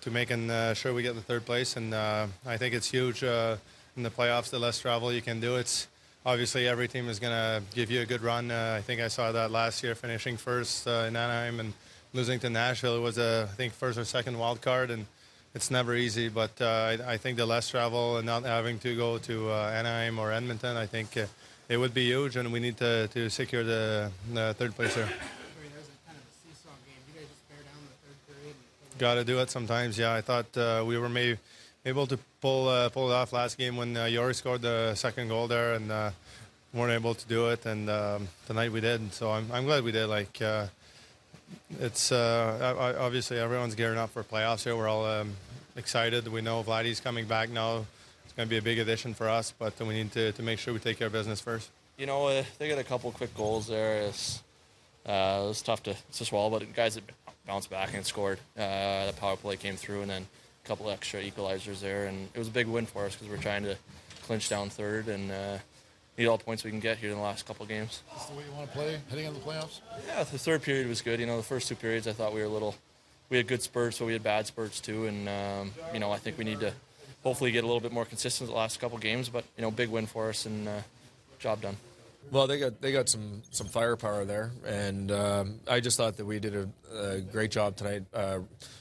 to 0.00 0.10
making 0.10 0.50
uh, 0.50 0.72
sure 0.72 0.94
we 0.94 1.02
get 1.02 1.14
the 1.14 1.20
third 1.20 1.44
place. 1.44 1.76
And 1.76 1.92
uh, 1.92 2.26
I 2.46 2.56
think 2.56 2.74
it's 2.74 2.90
huge 2.90 3.22
uh, 3.22 3.56
in 3.98 4.02
the 4.02 4.08
playoffs. 4.08 4.48
The 4.48 4.58
less 4.58 4.78
travel 4.78 5.12
you 5.12 5.20
can 5.20 5.40
do, 5.40 5.56
it's 5.56 5.88
obviously 6.24 6.66
every 6.66 6.88
team 6.88 7.10
is 7.10 7.18
going 7.18 7.34
to 7.34 7.62
give 7.74 7.90
you 7.90 8.00
a 8.00 8.06
good 8.06 8.22
run. 8.22 8.50
Uh, 8.50 8.76
I 8.78 8.80
think 8.80 9.02
I 9.02 9.08
saw 9.08 9.30
that 9.30 9.50
last 9.50 9.82
year, 9.82 9.94
finishing 9.94 10.38
first 10.38 10.88
uh, 10.88 11.04
in 11.06 11.16
Anaheim 11.16 11.60
and 11.60 11.74
losing 12.14 12.40
to 12.40 12.48
Nashville. 12.48 12.96
It 12.96 13.02
was 13.02 13.18
a 13.18 13.46
I 13.52 13.56
think 13.56 13.74
first 13.74 13.98
or 13.98 14.06
second 14.06 14.38
wild 14.38 14.62
card, 14.62 14.90
and 14.90 15.04
it's 15.54 15.70
never 15.70 15.94
easy. 15.94 16.30
But 16.30 16.62
I, 16.62 16.96
I 17.06 17.16
think 17.18 17.36
the 17.36 17.44
less 17.44 17.68
travel 17.68 18.16
and 18.16 18.24
not 18.24 18.44
having 18.44 18.78
to 18.78 18.96
go 18.96 19.18
to 19.18 19.52
Anaheim 19.52 20.18
or 20.18 20.32
Edmonton, 20.32 20.78
I 20.78 20.86
think. 20.86 21.18
It 21.68 21.78
would 21.78 21.94
be 21.94 22.04
huge, 22.04 22.36
and 22.36 22.52
we 22.52 22.60
need 22.60 22.76
to, 22.76 23.08
to 23.08 23.30
secure 23.30 23.64
the, 23.64 24.10
the 24.32 24.54
third 24.58 24.74
place 24.74 24.94
here. 24.94 25.08
Got 28.98 29.14
to 29.14 29.24
do 29.24 29.40
it 29.40 29.50
sometimes. 29.50 29.98
Yeah, 29.98 30.12
I 30.12 30.20
thought 30.20 30.56
uh, 30.56 30.84
we 30.86 30.98
were 30.98 31.08
maybe 31.08 31.38
able 31.84 32.06
to 32.06 32.18
pull 32.40 32.68
uh, 32.68 32.88
pull 32.90 33.10
it 33.10 33.14
off 33.14 33.32
last 33.32 33.58
game 33.58 33.76
when 33.76 33.96
uh, 33.96 34.04
Jori 34.04 34.34
scored 34.34 34.62
the 34.62 34.94
second 34.94 35.28
goal 35.28 35.48
there, 35.48 35.74
and 35.74 35.90
uh, 35.90 36.10
weren't 36.72 36.92
able 36.92 37.14
to 37.14 37.26
do 37.26 37.48
it. 37.48 37.66
And 37.66 37.88
um, 37.88 38.28
tonight 38.46 38.70
we 38.70 38.80
did. 38.80 39.12
So 39.12 39.30
I'm, 39.30 39.50
I'm 39.50 39.64
glad 39.64 39.84
we 39.84 39.90
did. 39.90 40.06
Like 40.06 40.40
uh, 40.40 40.66
it's 41.80 42.12
uh, 42.12 42.94
obviously 42.98 43.38
everyone's 43.38 43.74
gearing 43.74 43.98
up 43.98 44.10
for 44.10 44.22
playoffs 44.22 44.64
here. 44.64 44.76
We're 44.76 44.88
all 44.88 45.06
um, 45.06 45.32
excited. 45.76 46.28
We 46.28 46.40
know 46.40 46.62
Vladdy's 46.62 47.00
coming 47.00 47.26
back 47.26 47.48
now. 47.50 47.86
It's 48.34 48.38
going 48.38 48.48
to 48.48 48.50
be 48.50 48.58
a 48.58 48.62
big 48.62 48.80
addition 48.80 49.14
for 49.14 49.28
us, 49.28 49.54
but 49.56 49.78
we 49.78 49.94
need 49.94 50.10
to, 50.10 50.32
to 50.32 50.42
make 50.42 50.58
sure 50.58 50.74
we 50.74 50.80
take 50.80 50.98
care 50.98 51.06
of 51.06 51.12
business 51.12 51.40
first. 51.40 51.70
you 51.96 52.04
know, 52.04 52.26
uh, 52.26 52.42
they 52.58 52.68
got 52.68 52.80
a 52.80 52.82
couple 52.82 53.12
quick 53.12 53.32
goals 53.36 53.68
there. 53.68 54.00
It's, 54.08 54.42
uh, 55.06 55.42
it 55.44 55.46
was 55.46 55.62
tough 55.62 55.84
to, 55.84 55.94
to 56.14 56.24
swallow, 56.24 56.50
but 56.50 56.74
guys 56.74 56.96
that 56.96 57.04
bounced 57.46 57.70
back 57.70 57.94
and 57.94 58.04
scored. 58.04 58.40
Uh, 58.58 59.06
the 59.06 59.12
power 59.20 59.36
play 59.36 59.56
came 59.56 59.76
through, 59.76 60.00
and 60.02 60.10
then 60.10 60.26
a 60.64 60.66
couple 60.66 60.90
extra 60.90 61.22
equalizers 61.22 61.78
there, 61.78 62.06
and 62.06 62.28
it 62.34 62.38
was 62.40 62.48
a 62.48 62.50
big 62.50 62.66
win 62.66 62.86
for 62.86 63.04
us 63.04 63.14
because 63.14 63.28
we're 63.28 63.40
trying 63.40 63.62
to 63.62 63.76
clinch 64.24 64.48
down 64.48 64.68
third 64.68 65.06
and 65.06 65.30
uh, 65.30 65.58
need 66.18 66.26
all 66.26 66.36
the 66.36 66.42
points 66.42 66.64
we 66.64 66.72
can 66.72 66.80
get 66.80 66.98
here 66.98 67.10
in 67.10 67.16
the 67.16 67.22
last 67.22 67.46
couple 67.46 67.64
games. 67.66 68.02
Is 68.16 68.26
the 68.26 68.34
way 68.34 68.42
you 68.50 68.56
want 68.56 68.68
to 68.68 68.76
play 68.76 68.98
heading 69.10 69.26
into 69.26 69.38
the 69.38 69.46
playoffs? 69.46 69.78
Yeah, 70.08 70.24
the 70.24 70.38
third 70.38 70.60
period 70.62 70.88
was 70.88 71.02
good. 71.02 71.20
You 71.20 71.26
know, 71.26 71.36
the 71.36 71.44
first 71.44 71.68
two 71.68 71.76
periods 71.76 72.08
I 72.08 72.12
thought 72.12 72.34
we 72.34 72.40
were 72.40 72.46
a 72.46 72.48
little, 72.48 72.74
we 73.30 73.36
had 73.36 73.46
good 73.46 73.62
spurts, 73.62 74.00
but 74.00 74.06
we 74.06 74.12
had 74.12 74.24
bad 74.24 74.48
spurts 74.48 74.80
too, 74.80 75.06
and 75.06 75.28
um, 75.28 75.70
you 75.92 76.00
know 76.00 76.10
I 76.10 76.18
think 76.18 76.36
we 76.36 76.42
need 76.42 76.58
to 76.58 76.72
hopefully 77.24 77.50
get 77.50 77.64
a 77.64 77.66
little 77.66 77.80
bit 77.80 77.92
more 77.92 78.04
consistent 78.04 78.48
the 78.48 78.56
last 78.56 78.78
couple 78.78 78.98
games. 78.98 79.28
But 79.28 79.44
you 79.56 79.62
know, 79.62 79.72
big 79.72 79.88
win 79.88 80.06
for 80.06 80.28
us 80.28 80.46
and 80.46 80.68
uh, 80.68 80.80
job 81.40 81.60
done. 81.60 81.76
Well, 82.30 82.46
they 82.46 82.58
got 82.58 82.80
they 82.80 82.92
got 82.92 83.08
some 83.08 83.42
some 83.50 83.66
firepower 83.66 84.24
there, 84.24 84.52
and 84.66 85.10
um, 85.10 85.60
I 85.68 85.80
just 85.80 85.96
thought 85.96 86.16
that 86.16 86.24
we 86.24 86.38
did 86.38 86.54
a, 86.54 86.68
a 86.96 87.20
great 87.20 87.50
job 87.50 87.76
tonight 87.76 88.04
uh, 88.14 88.38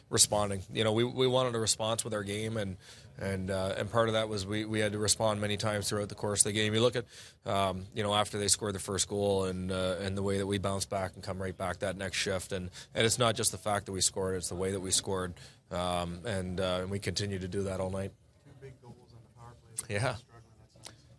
responding. 0.09 0.61
You 0.71 0.83
know, 0.83 0.93
we, 0.93 1.03
we 1.03 1.27
wanted 1.27 1.55
a 1.55 1.59
response 1.59 2.05
with 2.05 2.13
our 2.13 2.23
game, 2.23 2.55
and 2.55 2.77
and 3.19 3.51
uh, 3.51 3.75
and 3.77 3.91
part 3.91 4.07
of 4.07 4.13
that 4.13 4.29
was 4.29 4.45
we, 4.45 4.65
we 4.65 4.79
had 4.79 4.93
to 4.93 4.97
respond 4.97 5.41
many 5.41 5.57
times 5.57 5.89
throughout 5.89 6.09
the 6.09 6.15
course 6.15 6.41
of 6.41 6.45
the 6.45 6.51
game. 6.53 6.73
You 6.73 6.81
look 6.81 6.95
at 6.95 7.05
um, 7.45 7.85
you 7.93 8.01
know 8.01 8.13
after 8.13 8.37
they 8.37 8.47
scored 8.47 8.75
the 8.75 8.79
first 8.79 9.07
goal, 9.07 9.43
and 9.45 9.71
uh, 9.71 9.97
and 10.01 10.17
the 10.17 10.23
way 10.23 10.37
that 10.37 10.47
we 10.47 10.57
bounced 10.57 10.89
back 10.89 11.11
and 11.15 11.23
come 11.23 11.41
right 11.41 11.57
back 11.57 11.79
that 11.79 11.97
next 11.97 12.17
shift, 12.17 12.53
and 12.53 12.69
and 12.95 13.05
it's 13.05 13.19
not 13.19 13.35
just 13.35 13.51
the 13.51 13.57
fact 13.57 13.85
that 13.87 13.91
we 13.91 14.01
scored; 14.01 14.35
it's 14.35 14.49
the 14.49 14.55
way 14.55 14.71
that 14.71 14.79
we 14.79 14.89
scored, 14.91 15.33
um, 15.71 16.21
and 16.25 16.59
uh, 16.59 16.79
and 16.81 16.89
we 16.89 16.97
continue 16.99 17.39
to 17.39 17.47
do 17.47 17.63
that 17.63 17.79
all 17.79 17.89
night. 17.89 18.11
two 18.45 18.51
big 18.61 18.81
goals 18.81 18.95
on 19.11 19.19
the 19.21 19.39
power 19.39 19.53
play. 19.61 19.62
Yeah. 19.89 20.15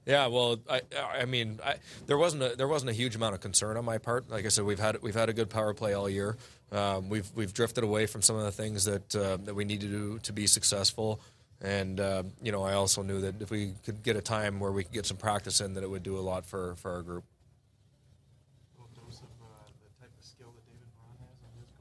Yeah, 0.07 0.27
well, 0.27 0.61
I, 0.69 0.83
I 1.19 1.25
mean, 1.25 1.61
I, 1.65 1.77
there 2.07 2.19
wasn't 2.19 2.43
a, 2.43 2.57
there 2.57 2.69
wasn't 2.69 2.91
a 2.91 2.93
huge 2.93 3.17
amount 3.17 3.35
of 3.35 3.41
concern 3.41 3.79
on 3.79 3.87
my 3.87 3.97
part. 3.97 4.29
Like 4.29 4.45
I 4.45 4.49
said, 4.49 4.65
we've 4.65 4.79
had 4.79 5.01
we've 5.01 5.15
had 5.15 5.31
a 5.31 5.33
good 5.33 5.49
power 5.49 5.73
play 5.73 5.95
all 5.95 6.11
year. 6.11 6.37
Um, 6.73 7.09
we've 7.09 7.31
we've 7.35 7.55
drifted 7.55 7.85
away 7.85 8.05
from 8.05 8.21
some 8.21 8.37
of 8.37 8.45
the 8.45 8.53
things 8.53 8.85
that 8.85 9.17
uh, 9.17 9.39
that 9.45 9.55
we 9.55 9.65
need 9.65 9.81
to 9.81 9.87
do 9.87 10.19
to 10.25 10.33
be 10.33 10.47
successful. 10.47 11.21
And 11.63 12.01
uh, 12.01 12.25
you 12.43 12.53
know, 12.53 12.63
I 12.63 12.75
also 12.75 13.03
knew 13.03 13.23
that 13.23 13.41
if 13.41 13.51
we 13.51 13.73
could 13.83 14.03
get 14.03 14.17
a 14.17 14.21
time 14.21 14.61
where 14.61 14.73
we 14.73 14.85
could 14.85 14.93
get 14.93 15.07
some 15.07 15.17
practice 15.17 15.63
in, 15.63 15.73
that 15.75 15.83
it 15.83 15.89
would 15.89 16.03
do 16.03 16.19
a 16.19 16.21
lot 16.21 16.45
for 16.45 16.75
for 16.77 16.93
our 16.93 17.03
group. 17.03 17.25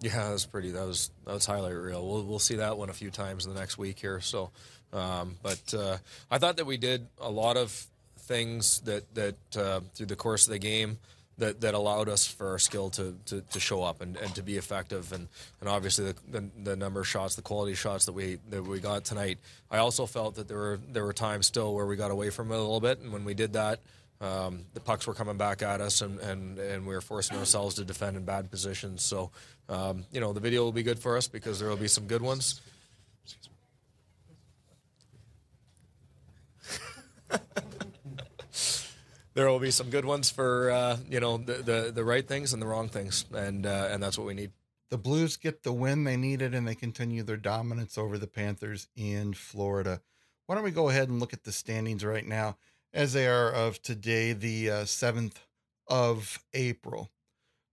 Yeah, 0.03 0.25
that 0.25 0.31
was 0.33 0.45
pretty. 0.45 0.71
That 0.71 0.85
was 0.85 1.11
that 1.25 1.33
was 1.33 1.45
highlight 1.45 1.73
reel. 1.73 2.05
We'll 2.05 2.23
we'll 2.23 2.39
see 2.39 2.57
that 2.57 2.77
one 2.77 2.89
a 2.89 2.93
few 2.93 3.09
times 3.09 3.45
in 3.45 3.53
the 3.53 3.59
next 3.59 3.77
week 3.77 3.99
here. 3.99 4.19
So, 4.19 4.51
um, 4.91 5.37
but 5.41 5.73
uh, 5.73 5.97
I 6.29 6.39
thought 6.39 6.57
that 6.57 6.65
we 6.65 6.75
did 6.75 7.07
a 7.21 7.31
lot 7.31 7.55
of 7.55 7.71
things 8.17 8.81
that 8.81 9.15
that 9.15 9.35
uh, 9.57 9.79
through 9.95 10.07
the 10.07 10.17
course 10.17 10.45
of 10.45 10.51
the 10.51 10.59
game 10.59 10.97
that, 11.37 11.61
that 11.61 11.73
allowed 11.73 12.09
us 12.09 12.27
for 12.27 12.49
our 12.49 12.59
skill 12.59 12.89
to, 12.91 13.15
to, 13.25 13.41
to 13.41 13.59
show 13.59 13.81
up 13.83 14.01
and, 14.01 14.17
and 14.17 14.35
to 14.35 14.43
be 14.43 14.57
effective 14.57 15.11
and, 15.11 15.27
and 15.61 15.69
obviously 15.69 16.05
the, 16.05 16.15
the, 16.39 16.49
the, 16.63 16.75
number 16.75 16.99
of 16.99 17.07
shots 17.07 17.35
the 17.35 17.41
quality 17.41 17.73
shots 17.73 18.05
that 18.05 18.13
we 18.13 18.37
that 18.49 18.63
we 18.63 18.79
got 18.79 19.03
tonight 19.03 19.39
I 19.71 19.79
also 19.79 20.05
felt 20.05 20.35
that 20.35 20.47
there 20.47 20.57
were 20.57 20.79
there 20.91 21.03
were 21.03 21.13
times 21.13 21.47
still 21.47 21.73
where 21.73 21.87
we 21.87 21.95
got 21.95 22.11
away 22.11 22.29
from 22.29 22.51
it 22.51 22.55
a 22.55 22.59
little 22.59 22.79
bit 22.79 22.99
and 22.99 23.11
when 23.11 23.25
we 23.25 23.33
did 23.33 23.53
that 23.53 23.79
um, 24.21 24.65
the 24.73 24.79
pucks 24.79 25.05
were 25.07 25.13
coming 25.13 25.37
back 25.37 25.61
at 25.61 25.81
us 25.81 26.01
and, 26.01 26.19
and, 26.19 26.59
and 26.59 26.87
we 26.87 26.93
were 26.93 27.01
forcing 27.01 27.35
ourselves 27.37 27.75
to 27.75 27.83
defend 27.83 28.15
in 28.15 28.25
bad 28.25 28.51
positions 28.51 29.01
so 29.01 29.31
um, 29.69 30.05
you 30.11 30.19
know 30.19 30.33
the 30.33 30.39
video 30.39 30.63
will 30.63 30.71
be 30.71 30.83
good 30.83 30.99
for 30.99 31.17
us 31.17 31.27
because 31.27 31.59
there 31.59 31.69
will 31.69 31.77
be 31.77 31.87
some 31.87 32.07
good 32.07 32.21
ones 32.21 32.61
there 39.33 39.49
will 39.49 39.59
be 39.59 39.71
some 39.71 39.89
good 39.89 40.05
ones 40.05 40.29
for 40.29 40.71
uh, 40.71 40.97
you 41.09 41.19
know 41.19 41.37
the, 41.37 41.53
the, 41.53 41.91
the 41.93 42.03
right 42.03 42.27
things 42.27 42.53
and 42.53 42.61
the 42.61 42.67
wrong 42.67 42.89
things, 42.89 43.25
and 43.33 43.65
uh, 43.65 43.89
and 43.91 44.01
that's 44.01 44.17
what 44.17 44.27
we 44.27 44.33
need. 44.33 44.51
The 44.89 44.97
Blues 44.97 45.37
get 45.37 45.63
the 45.63 45.73
win 45.73 46.03
they 46.03 46.17
needed, 46.17 46.53
and 46.53 46.67
they 46.67 46.75
continue 46.75 47.23
their 47.23 47.37
dominance 47.37 47.97
over 47.97 48.17
the 48.17 48.27
Panthers 48.27 48.87
in 48.95 49.33
Florida. 49.33 50.01
Why 50.45 50.55
don't 50.55 50.63
we 50.63 50.71
go 50.71 50.89
ahead 50.89 51.09
and 51.09 51.19
look 51.19 51.33
at 51.33 51.43
the 51.43 51.51
standings 51.51 52.05
right 52.05 52.25
now, 52.25 52.57
as 52.93 53.13
they 53.13 53.27
are 53.27 53.51
of 53.51 53.81
today, 53.81 54.33
the 54.33 54.85
seventh 54.85 55.39
uh, 55.89 56.11
of 56.11 56.43
April. 56.53 57.09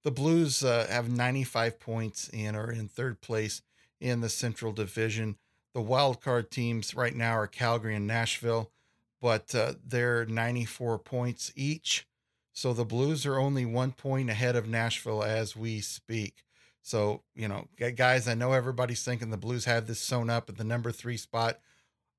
The 0.03 0.11
Blues 0.11 0.65
uh, 0.65 0.87
have 0.89 1.11
95 1.11 1.79
points 1.79 2.31
and 2.31 2.57
are 2.57 2.71
in 2.71 2.89
third 2.89 3.21
place 3.21 3.63
in 4.01 4.21
the 4.21 4.29
Central 4.29 4.73
Division. 4.73 5.37
The 5.75 5.81
wild 5.81 6.21
card 6.21 6.51
teams 6.51 6.95
right 6.95 7.15
now 7.15 7.37
are 7.37 7.47
Calgary 7.47 7.95
and 7.95 8.07
Nashville 8.07 8.71
but 9.21 9.55
uh, 9.55 9.75
they're 9.87 10.25
94 10.27 10.99
points 10.99 11.53
each. 11.55 12.07
So 12.53 12.73
the 12.73 12.85
Blues 12.85 13.27
are 13.27 13.39
only 13.39 13.65
one 13.65 13.93
point 13.93 14.31
ahead 14.31 14.57
of 14.57 14.69
Nashville 14.69 15.23
as 15.23 15.57
we 15.57 15.81
speak. 15.81 16.43
So, 16.83 17.23
you 17.35 17.47
know, 17.47 17.69
guys, 17.97 18.27
I 18.27 18.35
know 18.35 18.53
everybody's 18.53 19.05
thinking 19.05 19.31
the 19.31 19.37
Blues 19.37 19.67
have 19.67 19.87
this 19.87 20.01
sewn 20.01 20.31
up 20.31 20.49
at 20.49 20.57
the 20.57 20.65
number 20.65 20.91
three 20.91 21.17
spot, 21.17 21.61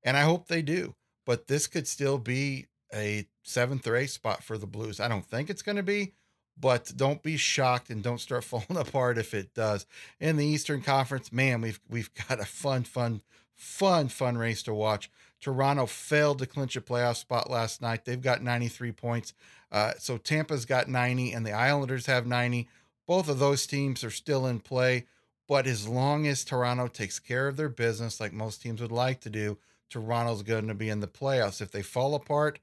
and 0.02 0.16
I 0.16 0.22
hope 0.22 0.46
they 0.46 0.62
do. 0.62 0.94
But 1.26 1.48
this 1.48 1.66
could 1.66 1.86
still 1.86 2.18
be 2.18 2.66
a 2.94 3.26
seventh 3.42 3.86
or 3.86 3.96
eighth 3.96 4.12
spot 4.12 4.42
for 4.42 4.56
the 4.56 4.66
Blues. 4.66 5.00
I 5.00 5.08
don't 5.08 5.26
think 5.26 5.50
it's 5.50 5.62
going 5.62 5.76
to 5.76 5.82
be, 5.82 6.12
but 6.58 6.92
don't 6.96 7.22
be 7.22 7.36
shocked 7.36 7.90
and 7.90 8.02
don't 8.02 8.20
start 8.20 8.44
falling 8.44 8.76
apart 8.76 9.18
if 9.18 9.34
it 9.34 9.54
does. 9.54 9.86
In 10.20 10.36
the 10.36 10.46
Eastern 10.46 10.82
Conference, 10.82 11.32
man, 11.32 11.60
we've 11.60 11.80
we've 11.88 12.10
got 12.28 12.40
a 12.40 12.44
fun, 12.44 12.84
fun, 12.84 13.20
fun, 13.54 14.08
fun 14.08 14.38
race 14.38 14.62
to 14.64 14.74
watch. 14.74 15.10
Toronto 15.40 15.86
failed 15.86 16.38
to 16.38 16.46
clinch 16.46 16.76
a 16.76 16.80
playoff 16.80 17.16
spot 17.16 17.50
last 17.50 17.82
night. 17.82 18.04
They've 18.04 18.22
got 18.22 18.42
93 18.42 18.92
points. 18.92 19.34
Uh, 19.72 19.92
so 19.98 20.16
Tampa's 20.16 20.64
got 20.64 20.88
90 20.88 21.32
and 21.32 21.44
the 21.44 21.52
Islanders 21.52 22.06
have 22.06 22.26
90. 22.26 22.68
Both 23.08 23.28
of 23.28 23.40
those 23.40 23.66
teams 23.66 24.04
are 24.04 24.10
still 24.10 24.46
in 24.46 24.60
play. 24.60 25.06
But 25.48 25.66
as 25.66 25.88
long 25.88 26.26
as 26.28 26.44
Toronto 26.44 26.86
takes 26.86 27.18
care 27.18 27.48
of 27.48 27.56
their 27.56 27.68
business, 27.68 28.20
like 28.20 28.32
most 28.32 28.62
teams 28.62 28.80
would 28.80 28.92
like 28.92 29.20
to 29.22 29.30
do, 29.30 29.58
Toronto's 29.90 30.42
going 30.42 30.68
to 30.68 30.74
be 30.74 30.88
in 30.88 31.00
the 31.00 31.08
playoffs. 31.08 31.60
If 31.60 31.72
they 31.72 31.82
fall 31.82 32.14
apart, 32.14 32.60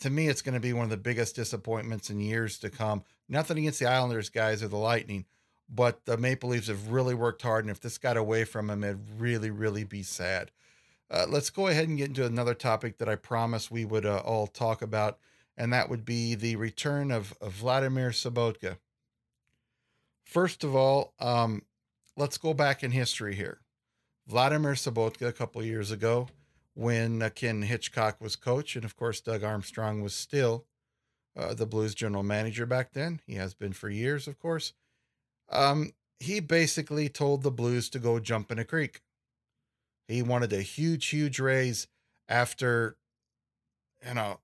to 0.00 0.10
me, 0.10 0.28
it's 0.28 0.42
going 0.42 0.54
to 0.54 0.60
be 0.60 0.72
one 0.72 0.84
of 0.84 0.90
the 0.90 0.96
biggest 0.96 1.36
disappointments 1.36 2.10
in 2.10 2.18
years 2.18 2.58
to 2.58 2.70
come. 2.70 3.04
Nothing 3.28 3.58
against 3.58 3.80
the 3.80 3.86
Islanders 3.86 4.28
guys 4.28 4.62
or 4.62 4.68
the 4.68 4.76
Lightning, 4.76 5.24
but 5.68 6.04
the 6.04 6.16
Maple 6.16 6.50
Leafs 6.50 6.68
have 6.68 6.90
really 6.90 7.14
worked 7.14 7.42
hard. 7.42 7.64
And 7.64 7.70
if 7.70 7.80
this 7.80 7.98
got 7.98 8.16
away 8.16 8.44
from 8.44 8.66
them, 8.66 8.84
it'd 8.84 9.20
really, 9.20 9.50
really 9.50 9.84
be 9.84 10.02
sad. 10.02 10.50
Uh, 11.10 11.26
let's 11.28 11.50
go 11.50 11.68
ahead 11.68 11.88
and 11.88 11.98
get 11.98 12.08
into 12.08 12.26
another 12.26 12.54
topic 12.54 12.98
that 12.98 13.08
I 13.08 13.16
promised 13.16 13.70
we 13.70 13.84
would 13.84 14.06
uh, 14.06 14.18
all 14.18 14.46
talk 14.46 14.82
about, 14.82 15.18
and 15.56 15.72
that 15.72 15.88
would 15.88 16.04
be 16.04 16.34
the 16.34 16.56
return 16.56 17.10
of, 17.10 17.34
of 17.40 17.52
Vladimir 17.52 18.10
Sobotka. 18.10 18.78
First 20.24 20.64
of 20.64 20.74
all, 20.74 21.12
um, 21.20 21.62
let's 22.16 22.38
go 22.38 22.54
back 22.54 22.82
in 22.82 22.90
history 22.90 23.34
here. 23.34 23.60
Vladimir 24.26 24.72
Sobotka, 24.72 25.28
a 25.28 25.32
couple 25.32 25.62
years 25.62 25.90
ago, 25.90 26.28
when 26.72 27.22
uh, 27.22 27.30
Ken 27.30 27.62
Hitchcock 27.62 28.20
was 28.20 28.36
coach, 28.36 28.74
and 28.74 28.84
of 28.84 28.96
course, 28.96 29.20
Doug 29.20 29.44
Armstrong 29.44 30.02
was 30.02 30.14
still 30.14 30.64
uh, 31.36 31.54
the 31.54 31.66
Blues 31.66 31.94
general 31.94 32.22
manager 32.22 32.66
back 32.66 32.92
then. 32.92 33.20
He 33.26 33.34
has 33.34 33.54
been 33.54 33.72
for 33.72 33.88
years, 33.88 34.28
of 34.28 34.38
course. 34.38 34.72
Um, 35.50 35.92
he 36.20 36.40
basically 36.40 37.08
told 37.08 37.42
the 37.42 37.50
Blues 37.50 37.88
to 37.90 37.98
go 37.98 38.18
jump 38.18 38.50
in 38.50 38.58
a 38.58 38.64
creek. 38.64 39.02
He 40.08 40.22
wanted 40.22 40.52
a 40.52 40.62
huge, 40.62 41.06
huge 41.06 41.38
raise 41.38 41.86
after, 42.28 42.96
you 44.06 44.14
know, 44.14 44.40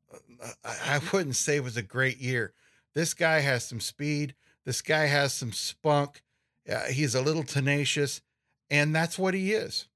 I 0.64 1.00
wouldn't 1.12 1.36
say 1.36 1.56
it 1.56 1.64
was 1.64 1.76
a 1.76 1.82
great 1.82 2.18
year. 2.18 2.54
This 2.94 3.14
guy 3.14 3.40
has 3.40 3.64
some 3.64 3.80
speed. 3.80 4.34
This 4.64 4.82
guy 4.82 5.06
has 5.06 5.32
some 5.32 5.52
spunk. 5.52 6.22
Uh, 6.70 6.84
he's 6.86 7.14
a 7.14 7.22
little 7.22 7.42
tenacious, 7.42 8.20
and 8.68 8.94
that's 8.94 9.18
what 9.18 9.34
he 9.34 9.52
is. 9.52 9.88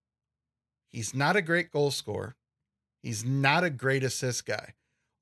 He's 0.91 1.15
not 1.15 1.37
a 1.37 1.43
great 1.43 1.71
goal 1.71 1.91
scorer. 1.91 2.37
He's 3.03 3.25
not 3.25 3.65
a 3.65 3.71
great 3.71 4.05
assist 4.05 4.47
guy. 4.47 4.75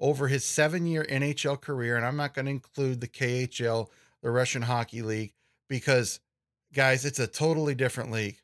Over 0.03 0.29
his 0.29 0.45
seven 0.45 0.87
year 0.87 1.07
NHL 1.09 1.61
career, 1.61 1.97
and 1.97 2.05
I'm 2.05 2.17
not 2.17 2.35
going 2.35 2.47
to 2.47 2.51
include 2.51 3.01
the 3.01 3.09
KHL, 3.09 3.87
the 4.21 4.31
Russian 4.31 4.63
Hockey 4.63 5.01
League, 5.01 5.33
because, 5.69 6.21
guys, 6.75 7.05
it's 7.05 7.21
a 7.21 7.27
totally 7.27 7.75
different 7.75 8.11
league. 8.11 8.39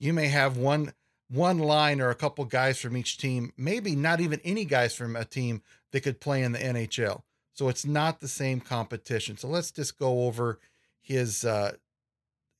You 0.00 0.12
may 0.12 0.28
have 0.28 0.56
one 0.56 0.92
one 1.30 1.58
line 1.58 2.00
or 2.00 2.10
a 2.10 2.14
couple 2.14 2.44
guys 2.44 2.80
from 2.80 2.96
each 2.96 3.18
team, 3.18 3.52
maybe 3.56 3.94
not 3.94 4.20
even 4.20 4.40
any 4.44 4.64
guys 4.64 4.94
from 4.94 5.14
a 5.14 5.24
team 5.24 5.62
that 5.92 6.00
could 6.00 6.20
play 6.20 6.42
in 6.42 6.52
the 6.52 6.58
NHL. 6.58 7.22
So 7.52 7.68
it's 7.68 7.84
not 7.84 8.20
the 8.20 8.28
same 8.28 8.60
competition. 8.60 9.36
So 9.36 9.48
let's 9.48 9.70
just 9.70 9.98
go 9.98 10.26
over 10.26 10.58
his 11.00 11.44
uh, 11.44 11.72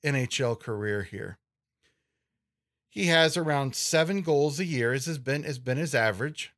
NHL 0.05 0.59
career 0.59 1.03
here. 1.03 1.39
He 2.91 3.07
has 3.07 3.37
around 3.37 3.75
seven 3.75 4.23
goals 4.23 4.59
a 4.59 4.65
year. 4.65 4.93
This 4.93 5.07
has 5.07 5.19
been 5.19 5.45
has 5.45 5.59
been 5.59 5.79
his 5.79 5.95
average, 5.95 6.53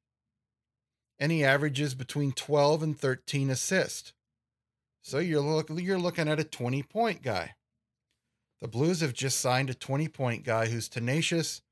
and 1.20 1.30
he 1.30 1.44
averages 1.44 1.94
between 1.94 2.32
twelve 2.32 2.82
and 2.82 2.98
thirteen 2.98 3.50
assists. 3.50 4.12
So 5.02 5.18
you're 5.18 5.40
look, 5.40 5.70
you're 5.70 5.98
looking 5.98 6.28
at 6.28 6.40
a 6.40 6.44
twenty 6.44 6.82
point 6.82 7.22
guy. 7.22 7.54
The 8.60 8.68
Blues 8.68 9.00
have 9.00 9.12
just 9.12 9.38
signed 9.38 9.70
a 9.70 9.74
twenty 9.74 10.08
point 10.08 10.42
guy 10.42 10.66
who's 10.66 10.88
tenacious, 10.88 11.62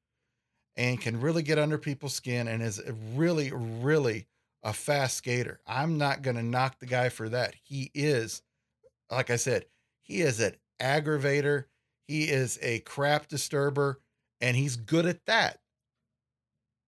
and 0.76 1.00
can 1.00 1.20
really 1.20 1.42
get 1.42 1.58
under 1.58 1.78
people's 1.78 2.14
skin 2.14 2.46
and 2.46 2.62
is 2.62 2.80
really, 3.16 3.50
really 3.52 4.26
a 4.62 4.72
fast 4.72 5.16
skater. 5.16 5.60
I'm 5.66 5.98
not 5.98 6.22
going 6.22 6.36
to 6.36 6.42
knock 6.42 6.78
the 6.78 6.86
guy 6.86 7.08
for 7.08 7.28
that. 7.28 7.54
He 7.64 7.90
is, 7.94 8.42
like 9.10 9.30
I 9.30 9.36
said, 9.36 9.66
he 10.00 10.20
is 10.20 10.40
an 10.40 10.54
aggravator. 10.80 11.64
He 12.06 12.24
is 12.24 12.58
a 12.62 12.80
crap 12.80 13.28
disturber, 13.28 14.00
and 14.40 14.56
he's 14.56 14.76
good 14.76 15.04
at 15.04 15.26
that. 15.26 15.58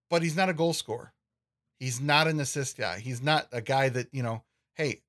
But 0.09 0.23
he's 0.23 0.37
not 0.37 0.49
a 0.49 0.55
goal 0.55 0.73
scorer. 0.73 1.13
He's 1.81 1.99
not 1.99 2.29
an 2.29 2.39
assist 2.39 2.77
guy. 2.77 3.01
He's 3.01 3.23
not 3.23 3.49
a 3.53 3.63
guy 3.63 3.89
that, 3.89 4.09
you 4.13 4.23
know, 4.23 4.45
hey, 4.75 5.01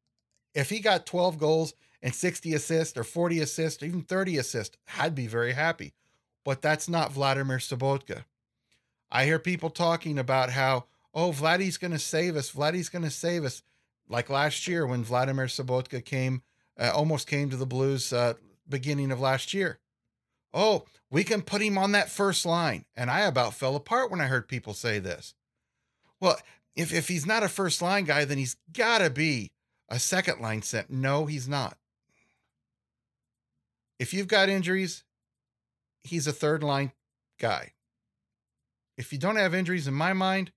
if 0.56 0.70
he 0.70 0.80
got 0.80 1.06
12 1.06 1.38
goals 1.38 1.74
and 2.02 2.16
60 2.16 2.54
assists 2.54 2.98
or 2.98 3.04
40 3.04 3.42
assists 3.42 3.84
or 3.84 3.88
even 3.88 4.02
30 4.02 4.38
assists, 4.38 4.78
I'd 4.98 5.14
be 5.14 5.28
very 5.28 5.52
happy. 5.52 5.94
But 6.46 6.62
that's 6.62 6.88
not 6.88 7.12
Vladimir 7.12 7.58
Sobotka. 7.58 8.24
I 9.12 9.26
hear 9.26 9.38
people 9.38 9.70
talking 9.70 10.18
about 10.18 10.52
how, 10.52 10.86
oh, 11.14 11.32
Vladdy's 11.32 11.78
going 11.78 11.92
to 11.92 12.00
save 12.00 12.38
us. 12.38 12.50
Vladdy's 12.50 12.90
going 12.90 13.04
to 13.04 13.12
save 13.12 13.44
us. 13.44 13.62
Like 14.08 14.30
last 14.30 14.66
year 14.68 14.88
when 14.88 15.04
Vladimir 15.04 15.48
Sobotka 15.48 16.04
came, 16.04 16.42
uh, 16.80 16.92
almost 16.94 17.28
came 17.28 17.50
to 17.50 17.58
the 17.58 17.66
Blues 17.66 18.14
uh, 18.14 18.34
beginning 18.68 19.12
of 19.12 19.20
last 19.20 19.54
year. 19.54 19.80
Oh, 20.54 20.86
we 21.10 21.26
can 21.26 21.42
put 21.42 21.62
him 21.62 21.78
on 21.78 21.92
that 21.92 22.10
first 22.10 22.46
line. 22.46 22.86
And 22.96 23.12
I 23.12 23.22
about 23.22 23.54
fell 23.54 23.76
apart 23.76 24.10
when 24.10 24.22
I 24.22 24.28
heard 24.28 24.48
people 24.48 24.74
say 24.74 25.00
this. 25.00 25.34
Well, 26.22 26.38
if, 26.76 26.94
if 26.94 27.08
he's 27.08 27.26
not 27.26 27.44
a 27.44 27.50
first 27.50 27.82
line 27.82 28.06
guy, 28.06 28.26
then 28.26 28.38
he's 28.38 28.56
got 28.74 29.00
to 29.00 29.10
be 29.10 29.52
a 29.90 30.00
second 30.00 30.42
line 30.42 30.62
set. 30.62 30.90
No, 30.90 31.26
he's 31.26 31.48
not. 31.48 31.78
If 34.00 34.14
you've 34.14 34.28
got 34.28 34.50
injuries, 34.50 35.04
he's 36.02 36.28
a 36.28 36.32
third 36.32 36.64
line 36.64 36.92
guy 37.40 37.74
if 39.02 39.12
you 39.12 39.18
don't 39.18 39.36
have 39.36 39.56
injuries, 39.56 39.88
in 39.88 39.96
my 39.96 40.14
mind, 40.14 40.52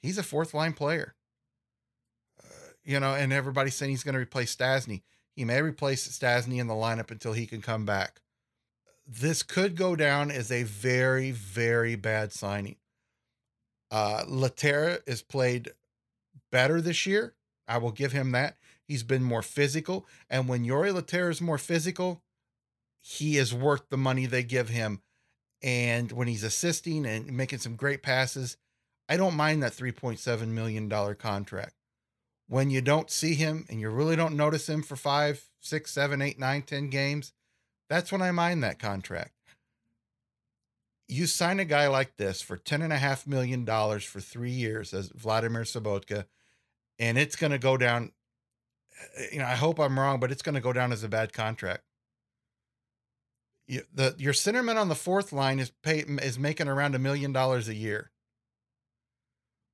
he's 0.00 0.18
a 0.18 0.22
fourth 0.24 0.52
line 0.52 0.72
player. 0.72 1.14
Uh, 2.42 2.72
you 2.84 2.98
know, 2.98 3.14
and 3.14 3.32
everybody's 3.32 3.74
saying 3.76 3.90
he's 3.90 4.02
going 4.02 4.14
to 4.14 4.20
replace 4.20 4.54
Stastny. 4.54 5.02
He 5.34 5.44
may 5.44 5.62
replace 5.62 6.08
Stastny 6.08 6.58
in 6.58 6.66
the 6.66 6.74
lineup 6.74 7.12
until 7.12 7.32
he 7.32 7.46
can 7.46 7.62
come 7.62 7.84
back. 7.84 8.20
This 9.06 9.44
could 9.44 9.76
go 9.76 9.94
down 9.94 10.32
as 10.32 10.50
a 10.50 10.64
very, 10.64 11.30
very 11.30 11.94
bad 11.94 12.32
signing. 12.32 12.76
Uh, 13.90 14.24
Lehtera 14.26 15.00
is 15.06 15.22
played 15.22 15.70
better 16.50 16.80
this 16.80 17.06
year. 17.06 17.34
I 17.68 17.78
will 17.78 17.92
give 17.92 18.12
him 18.12 18.32
that. 18.32 18.56
He's 18.86 19.02
been 19.02 19.22
more 19.22 19.42
physical. 19.42 20.06
And 20.30 20.48
when 20.48 20.64
Jori 20.64 20.92
Lehtera 20.92 21.30
is 21.30 21.40
more 21.40 21.58
physical, 21.58 22.22
he 23.00 23.36
is 23.36 23.54
worth 23.54 23.88
the 23.88 23.96
money 23.96 24.26
they 24.26 24.42
give 24.42 24.68
him. 24.68 25.02
And 25.62 26.12
when 26.12 26.28
he's 26.28 26.44
assisting 26.44 27.06
and 27.06 27.36
making 27.36 27.60
some 27.60 27.76
great 27.76 28.02
passes, 28.02 28.56
I 29.08 29.16
don't 29.16 29.36
mind 29.36 29.62
that 29.62 29.72
$3.7 29.72 30.48
million 30.48 30.88
contract. 31.16 31.74
When 32.48 32.70
you 32.70 32.80
don't 32.80 33.10
see 33.10 33.34
him 33.34 33.66
and 33.68 33.80
you 33.80 33.90
really 33.90 34.16
don't 34.16 34.36
notice 34.36 34.68
him 34.68 34.82
for 34.82 34.96
five, 34.96 35.48
six, 35.60 35.92
seven, 35.92 36.22
eight, 36.22 36.38
nine, 36.38 36.62
ten 36.62 36.90
games, 36.90 37.32
that's 37.88 38.12
when 38.12 38.22
I 38.22 38.30
mind 38.30 38.62
that 38.62 38.78
contract. 38.78 39.32
You 41.08 41.26
sign 41.26 41.60
a 41.60 41.64
guy 41.64 41.86
like 41.86 42.16
this 42.16 42.40
for 42.40 42.56
$10.5 42.56 43.26
million 43.26 43.64
for 44.00 44.20
three 44.20 44.50
years 44.50 44.92
as 44.92 45.08
Vladimir 45.08 45.62
Sobotka, 45.62 46.26
and 46.98 47.16
it's 47.16 47.36
going 47.36 47.52
to 47.52 47.58
go 47.58 47.76
down. 47.76 48.12
Eh, 49.16 49.26
you 49.32 49.38
know, 49.38 49.44
I 49.44 49.54
hope 49.54 49.78
I'm 49.78 49.98
wrong, 49.98 50.18
but 50.18 50.32
it's 50.32 50.42
going 50.42 50.56
to 50.56 50.60
go 50.60 50.72
down 50.72 50.92
as 50.92 51.04
a 51.04 51.08
bad 51.08 51.32
contract. 51.32 51.82
You, 53.68 53.82
the 53.92 54.14
your 54.18 54.32
centerman 54.32 54.76
on 54.76 54.88
the 54.88 54.94
fourth 54.94 55.32
line 55.32 55.58
is 55.58 55.72
pay 55.82 55.98
is 56.22 56.38
making 56.38 56.68
around 56.68 56.94
a 56.94 57.00
million 57.00 57.32
dollars 57.32 57.68
a 57.68 57.74
year, 57.74 58.12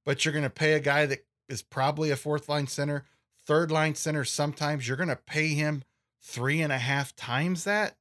but 0.07 0.25
you're 0.25 0.33
going 0.33 0.45
to 0.45 0.51
pay 0.51 0.73
a 0.73 0.81
guy 0.81 1.05
that 1.07 1.27
is 1.49 1.63
probably 1.63 2.11
a 2.11 2.17
fourth 2.17 2.49
line 2.49 2.67
center, 2.67 3.05
third 3.47 3.71
line 3.71 3.95
center. 3.95 4.25
Sometimes 4.25 4.89
you're 4.89 4.97
going 4.97 5.11
to 5.11 5.17
pay 5.17 5.49
him 5.49 5.83
three 6.23 6.63
and 6.63 6.73
a 6.73 6.79
half 6.79 7.15
times 7.17 7.65
that. 7.65 7.97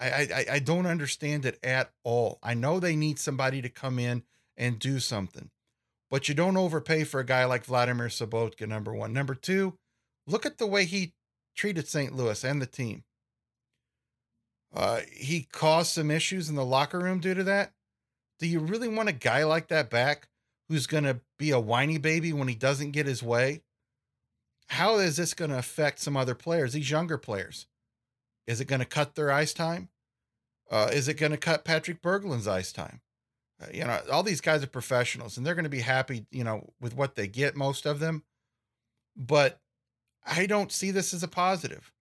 I, 0.00 0.06
I 0.06 0.46
I 0.52 0.58
don't 0.60 0.86
understand 0.86 1.44
it 1.44 1.58
at 1.62 1.92
all. 2.04 2.38
I 2.42 2.54
know 2.54 2.78
they 2.78 2.96
need 2.96 3.18
somebody 3.18 3.60
to 3.62 3.68
come 3.68 3.98
in 3.98 4.22
and 4.56 4.78
do 4.78 5.00
something, 5.00 5.50
but 6.10 6.28
you 6.28 6.34
don't 6.34 6.56
overpay 6.56 7.04
for 7.04 7.20
a 7.20 7.26
guy 7.26 7.44
like 7.44 7.64
Vladimir 7.64 8.08
Sobotka. 8.08 8.68
Number 8.68 8.94
one, 8.94 9.12
number 9.12 9.34
two, 9.34 9.78
look 10.26 10.46
at 10.46 10.58
the 10.58 10.66
way 10.66 10.84
he 10.84 11.14
treated 11.56 11.88
St. 11.88 12.14
Louis 12.14 12.44
and 12.44 12.62
the 12.62 12.66
team. 12.66 13.04
Uh, 14.74 15.00
he 15.10 15.48
caused 15.50 15.92
some 15.92 16.10
issues 16.10 16.48
in 16.48 16.54
the 16.54 16.64
locker 16.64 16.98
room 16.98 17.20
due 17.20 17.34
to 17.34 17.44
that. 17.44 17.72
Do 18.38 18.46
you 18.46 18.60
really 18.60 18.88
want 18.88 19.08
a 19.08 19.12
guy 19.12 19.44
like 19.44 19.68
that 19.68 19.90
back 19.90 20.28
who's 20.68 20.86
going 20.86 21.04
to 21.04 21.20
be 21.38 21.50
a 21.50 21.58
whiny 21.58 21.98
baby 21.98 22.32
when 22.32 22.48
he 22.48 22.54
doesn't 22.54 22.92
get 22.92 23.06
his 23.06 23.22
way? 23.22 23.62
How 24.68 24.98
is 24.98 25.16
this 25.16 25.34
going 25.34 25.50
to 25.50 25.58
affect 25.58 25.98
some 25.98 26.16
other 26.16 26.34
players, 26.34 26.74
these 26.74 26.90
younger 26.90 27.18
players? 27.18 27.66
Is 28.48 28.62
it 28.62 28.64
going 28.64 28.80
to 28.80 28.86
cut 28.86 29.14
their 29.14 29.30
ice 29.30 29.52
time? 29.52 29.90
Uh, 30.70 30.88
is 30.90 31.06
it 31.06 31.14
going 31.14 31.32
to 31.32 31.38
cut 31.38 31.66
Patrick 31.66 32.00
Berglund's 32.00 32.48
ice 32.48 32.72
time? 32.72 33.02
Uh, 33.60 33.66
you 33.72 33.84
know, 33.84 34.00
all 34.10 34.22
these 34.22 34.40
guys 34.40 34.62
are 34.62 34.68
professionals 34.68 35.36
and 35.36 35.46
they're 35.46 35.54
going 35.54 35.64
to 35.64 35.68
be 35.68 35.80
happy, 35.80 36.24
you 36.30 36.44
know, 36.44 36.72
with 36.80 36.96
what 36.96 37.14
they 37.14 37.28
get, 37.28 37.56
most 37.56 37.84
of 37.84 38.00
them. 38.00 38.22
But 39.14 39.60
I 40.26 40.46
don't 40.46 40.72
see 40.72 40.90
this 40.90 41.12
as 41.12 41.22
a 41.22 41.28
positive. 41.28 41.92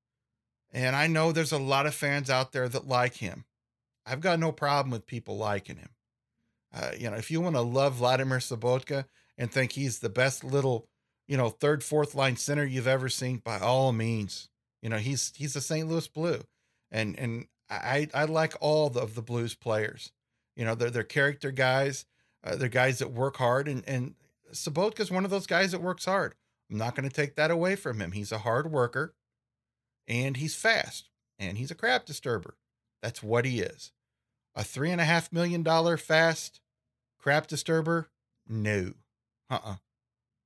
And 0.71 0.95
I 0.95 1.07
know 1.07 1.31
there's 1.31 1.51
a 1.51 1.57
lot 1.57 1.85
of 1.85 1.93
fans 1.93 2.29
out 2.29 2.53
there 2.53 2.69
that 2.69 2.87
like 2.87 3.15
him. 3.15 3.43
I've 4.05 4.21
got 4.21 4.39
no 4.39 4.53
problem 4.53 4.91
with 4.91 5.05
people 5.05 5.37
liking 5.37 5.77
him. 5.77 5.89
Uh, 6.73 6.91
you 6.97 7.09
know, 7.09 7.17
if 7.17 7.29
you 7.29 7.41
want 7.41 7.55
to 7.55 7.61
love 7.61 7.95
Vladimir 7.95 8.37
Sobotka 8.37 9.05
and 9.37 9.51
think 9.51 9.73
he's 9.73 9.99
the 9.99 10.09
best 10.09 10.45
little, 10.45 10.87
you 11.27 11.35
know, 11.35 11.49
third, 11.49 11.83
fourth 11.83 12.15
line 12.15 12.37
center 12.37 12.65
you've 12.65 12.87
ever 12.87 13.09
seen, 13.09 13.37
by 13.37 13.59
all 13.59 13.91
means, 13.91 14.47
you 14.87 14.89
know, 14.89 14.99
he's 14.99 15.33
he's 15.35 15.53
a 15.57 15.59
St. 15.59 15.85
Louis 15.85 16.07
Blue, 16.07 16.39
and 16.89 17.19
and 17.19 17.47
I 17.69 18.07
I 18.13 18.23
like 18.23 18.53
all 18.61 18.87
of 18.97 19.15
the 19.15 19.21
Blues 19.21 19.53
players. 19.53 20.13
You 20.55 20.63
know, 20.63 20.75
they're 20.75 20.89
they're 20.89 21.03
character 21.03 21.51
guys. 21.51 22.05
Uh, 22.41 22.55
they're 22.55 22.69
guys 22.69 22.99
that 22.99 23.11
work 23.11 23.35
hard, 23.35 23.67
and 23.67 23.83
and 23.85 24.15
Sobotka's 24.53 25.11
one 25.11 25.25
of 25.25 25.29
those 25.29 25.45
guys 25.45 25.73
that 25.73 25.81
works 25.81 26.05
hard. 26.05 26.35
I'm 26.71 26.77
not 26.77 26.95
going 26.95 27.07
to 27.07 27.13
take 27.13 27.35
that 27.35 27.51
away 27.51 27.75
from 27.75 27.99
him. 27.99 28.13
He's 28.13 28.31
a 28.31 28.37
hard 28.37 28.71
worker, 28.71 29.13
and 30.07 30.37
he's 30.37 30.55
fast, 30.55 31.09
and 31.37 31.57
he's 31.57 31.69
a 31.69 31.75
crap 31.75 32.05
disturber. 32.05 32.55
That's 33.03 33.21
what 33.21 33.43
he 33.43 33.59
is. 33.59 33.91
A 34.55 34.63
three 34.63 34.91
and 34.91 35.01
a 35.01 35.05
half 35.05 35.33
million 35.33 35.63
dollar 35.63 35.97
fast 35.97 36.61
crap 37.19 37.47
disturber? 37.47 38.07
No. 38.47 38.93
Uh 39.49 39.55
uh-uh. 39.55 39.71
uh 39.71 39.75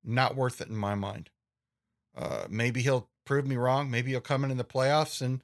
Not 0.04 0.36
worth 0.36 0.62
it 0.62 0.69
in 0.69 0.75
my 0.77 0.95
mind. 0.95 1.30
Uh, 2.17 2.47
maybe 2.49 2.82
he'll 2.82 3.08
prove 3.32 3.48
me 3.48 3.56
wrong. 3.56 3.89
Maybe 3.89 4.12
he'll 4.12 4.20
come 4.20 4.44
in 4.44 4.52
in 4.52 4.58
the 4.58 4.65
playoffs 4.65 5.22
and, 5.22 5.41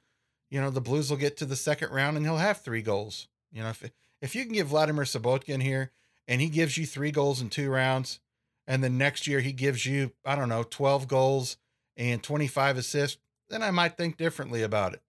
you 0.50 0.60
know, 0.60 0.68
the 0.68 0.78
Blues 0.78 1.08
will 1.08 1.16
get 1.16 1.38
to 1.38 1.46
the 1.46 1.56
second 1.56 1.90
round 1.90 2.18
and 2.18 2.26
he'll 2.26 2.36
have 2.36 2.60
three 2.60 2.82
goals. 2.82 3.28
You 3.50 3.62
know, 3.62 3.70
if, 3.70 3.82
if 4.20 4.36
you 4.36 4.44
can 4.44 4.52
get 4.52 4.66
Vladimir 4.66 5.04
Sobotka 5.04 5.48
in 5.48 5.62
here 5.62 5.90
and 6.26 6.42
he 6.42 6.50
gives 6.50 6.76
you 6.76 6.84
three 6.84 7.10
goals 7.10 7.40
in 7.40 7.48
two 7.48 7.70
rounds, 7.70 8.20
and 8.66 8.84
then 8.84 8.98
next 8.98 9.26
year 9.26 9.40
he 9.40 9.52
gives 9.52 9.86
you, 9.86 10.12
I 10.22 10.36
don't 10.36 10.50
know, 10.50 10.64
12 10.64 11.08
goals 11.08 11.56
and 11.96 12.22
25 12.22 12.76
assists, 12.76 13.16
then 13.48 13.62
I 13.62 13.70
might 13.70 13.96
think 13.96 14.18
differently 14.18 14.62
about 14.62 14.92
it. 14.92 15.00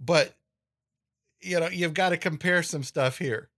But, 0.00 0.34
you 1.42 1.60
know, 1.60 1.68
you've 1.68 1.92
got 1.92 2.08
to 2.08 2.16
compare 2.16 2.62
some 2.62 2.82
stuff 2.82 3.18
here. 3.18 3.50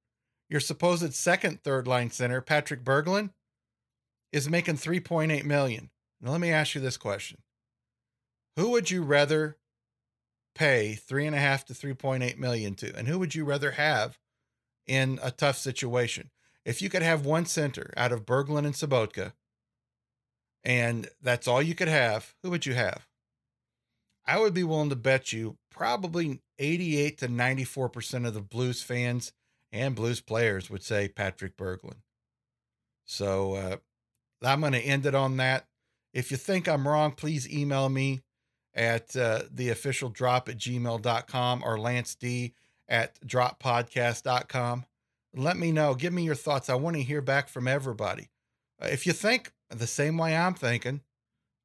Your 0.49 0.59
supposed 0.59 1.15
second 1.15 1.63
third 1.63 1.87
line 1.87 2.11
center, 2.11 2.41
Patrick 2.41 2.83
Berglund, 2.83 3.31
is 4.33 4.51
making 4.51 4.79
3.8 4.79 5.45
million. 5.45 5.91
Now 6.21 6.33
let 6.33 6.41
me 6.41 6.51
ask 6.51 6.75
you 6.75 6.81
this 6.81 6.97
question. 6.97 7.39
Who 8.57 8.71
would 8.71 8.91
you 8.91 9.03
rather 9.03 9.57
pay 10.55 10.95
three 10.95 11.27
and 11.27 11.37
a 11.37 11.41
half 11.41 11.65
to 11.67 11.75
3.8 11.75 12.39
million 12.39 12.75
to? 12.77 12.97
And 12.97 13.07
who 13.07 13.19
would 13.19 13.35
you 13.35 13.45
rather 13.45 13.73
have 13.73 14.19
in 14.87 15.19
a 15.23 15.31
tough 15.31 15.59
situation? 15.59 16.31
If 16.65 16.83
you 16.83 16.89
could 16.89 17.03
have 17.03 17.25
one 17.25 17.47
center 17.47 17.93
out 17.97 18.13
of 18.13 18.27
Berglund 18.27 18.67
and 18.67 18.75
Sobotka, 18.75 19.33
and 20.65 21.09
that's 21.23 21.47
all 21.47 21.63
you 21.63 21.75
could 21.75 21.89
have, 21.89 22.35
who 22.43 22.51
would 22.51 22.67
you 22.67 22.75
have? 22.75 23.07
I 24.27 24.41
would 24.41 24.55
be 24.55 24.65
willing 24.65 24.91
to 24.91 24.97
bet 24.97 25.33
you 25.33 25.59
probably 25.71 26.41
88 26.59 27.19
to 27.19 27.29
94% 27.29 28.27
of 28.27 28.35
the 28.35 28.41
Blues 28.41 28.83
fans 28.83 29.33
and 29.71 29.95
Blues 29.95 30.21
players 30.21 30.69
would 30.69 30.83
say 30.83 31.07
Patrick 31.07 31.57
Berglund. 31.57 32.01
So 33.05 33.55
uh, 33.55 33.77
I'm 34.43 34.61
going 34.61 34.73
to 34.73 34.81
end 34.81 35.07
it 35.07 35.15
on 35.15 35.37
that. 35.37 35.67
If 36.13 36.31
you 36.31 36.37
think 36.37 36.67
I'm 36.67 36.89
wrong, 36.89 37.13
please 37.13 37.49
email 37.49 37.89
me 37.89 38.23
at 38.77 39.17
uh, 39.17 39.43
the 39.51 39.71
official 39.71 40.11
drop 40.11 40.49
at 40.49 40.59
gmail.com 40.59 41.63
or 41.65 41.81
Lance 41.81 42.15
D 42.15 42.53
at 42.89 43.19
droppodcast.com. 43.27 44.85
Let 45.35 45.57
me 45.57 45.73
know. 45.73 45.95
Give 45.95 46.13
me 46.13 46.25
your 46.25 46.35
thoughts. 46.35 46.71
I 46.71 46.75
want 46.75 46.97
to 46.97 47.03
hear 47.03 47.23
back 47.23 47.49
from 47.49 47.67
everybody. 47.67 48.29
Uh, 48.81 48.89
if 48.89 49.07
you 49.07 49.13
think 49.13 49.53
the 49.71 49.87
same 49.87 50.19
way 50.19 50.37
I'm 50.37 50.55
thinking, 50.55 51.01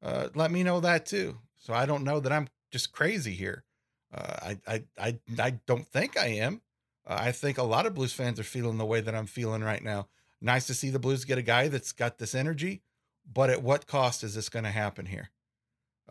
uh, 0.02 0.28
let 0.34 0.50
me 0.50 0.62
know 0.62 0.80
that 0.80 1.06
too. 1.06 1.38
So 1.58 1.74
I 1.74 1.86
don't 1.86 2.02
know 2.02 2.18
that 2.18 2.32
I'm 2.32 2.48
just 2.70 2.92
crazy 2.92 3.32
here. 3.32 3.64
Uh, 4.12 4.36
I, 4.42 4.58
I, 4.66 4.84
I, 4.98 5.18
I 5.38 5.50
don't 5.66 5.86
think 5.86 6.18
I 6.18 6.26
am. 6.26 6.62
Uh, 7.06 7.18
I 7.20 7.32
think 7.32 7.58
a 7.58 7.62
lot 7.62 7.86
of 7.86 7.94
Blues 7.94 8.12
fans 8.12 8.40
are 8.40 8.44
feeling 8.44 8.78
the 8.78 8.84
way 8.86 9.00
that 9.00 9.14
I'm 9.14 9.26
feeling 9.26 9.62
right 9.62 9.82
now. 9.82 10.08
Nice 10.40 10.66
to 10.66 10.74
see 10.74 10.90
the 10.90 10.98
Blues 10.98 11.24
get 11.24 11.38
a 11.38 11.42
guy 11.42 11.68
that's 11.68 11.92
got 11.92 12.18
this 12.18 12.34
energy, 12.34 12.82
but 13.30 13.48
at 13.48 13.62
what 13.62 13.86
cost 13.86 14.24
is 14.24 14.34
this 14.34 14.48
going 14.48 14.64
to 14.64 14.70
happen 14.70 15.06
here? 15.06 15.30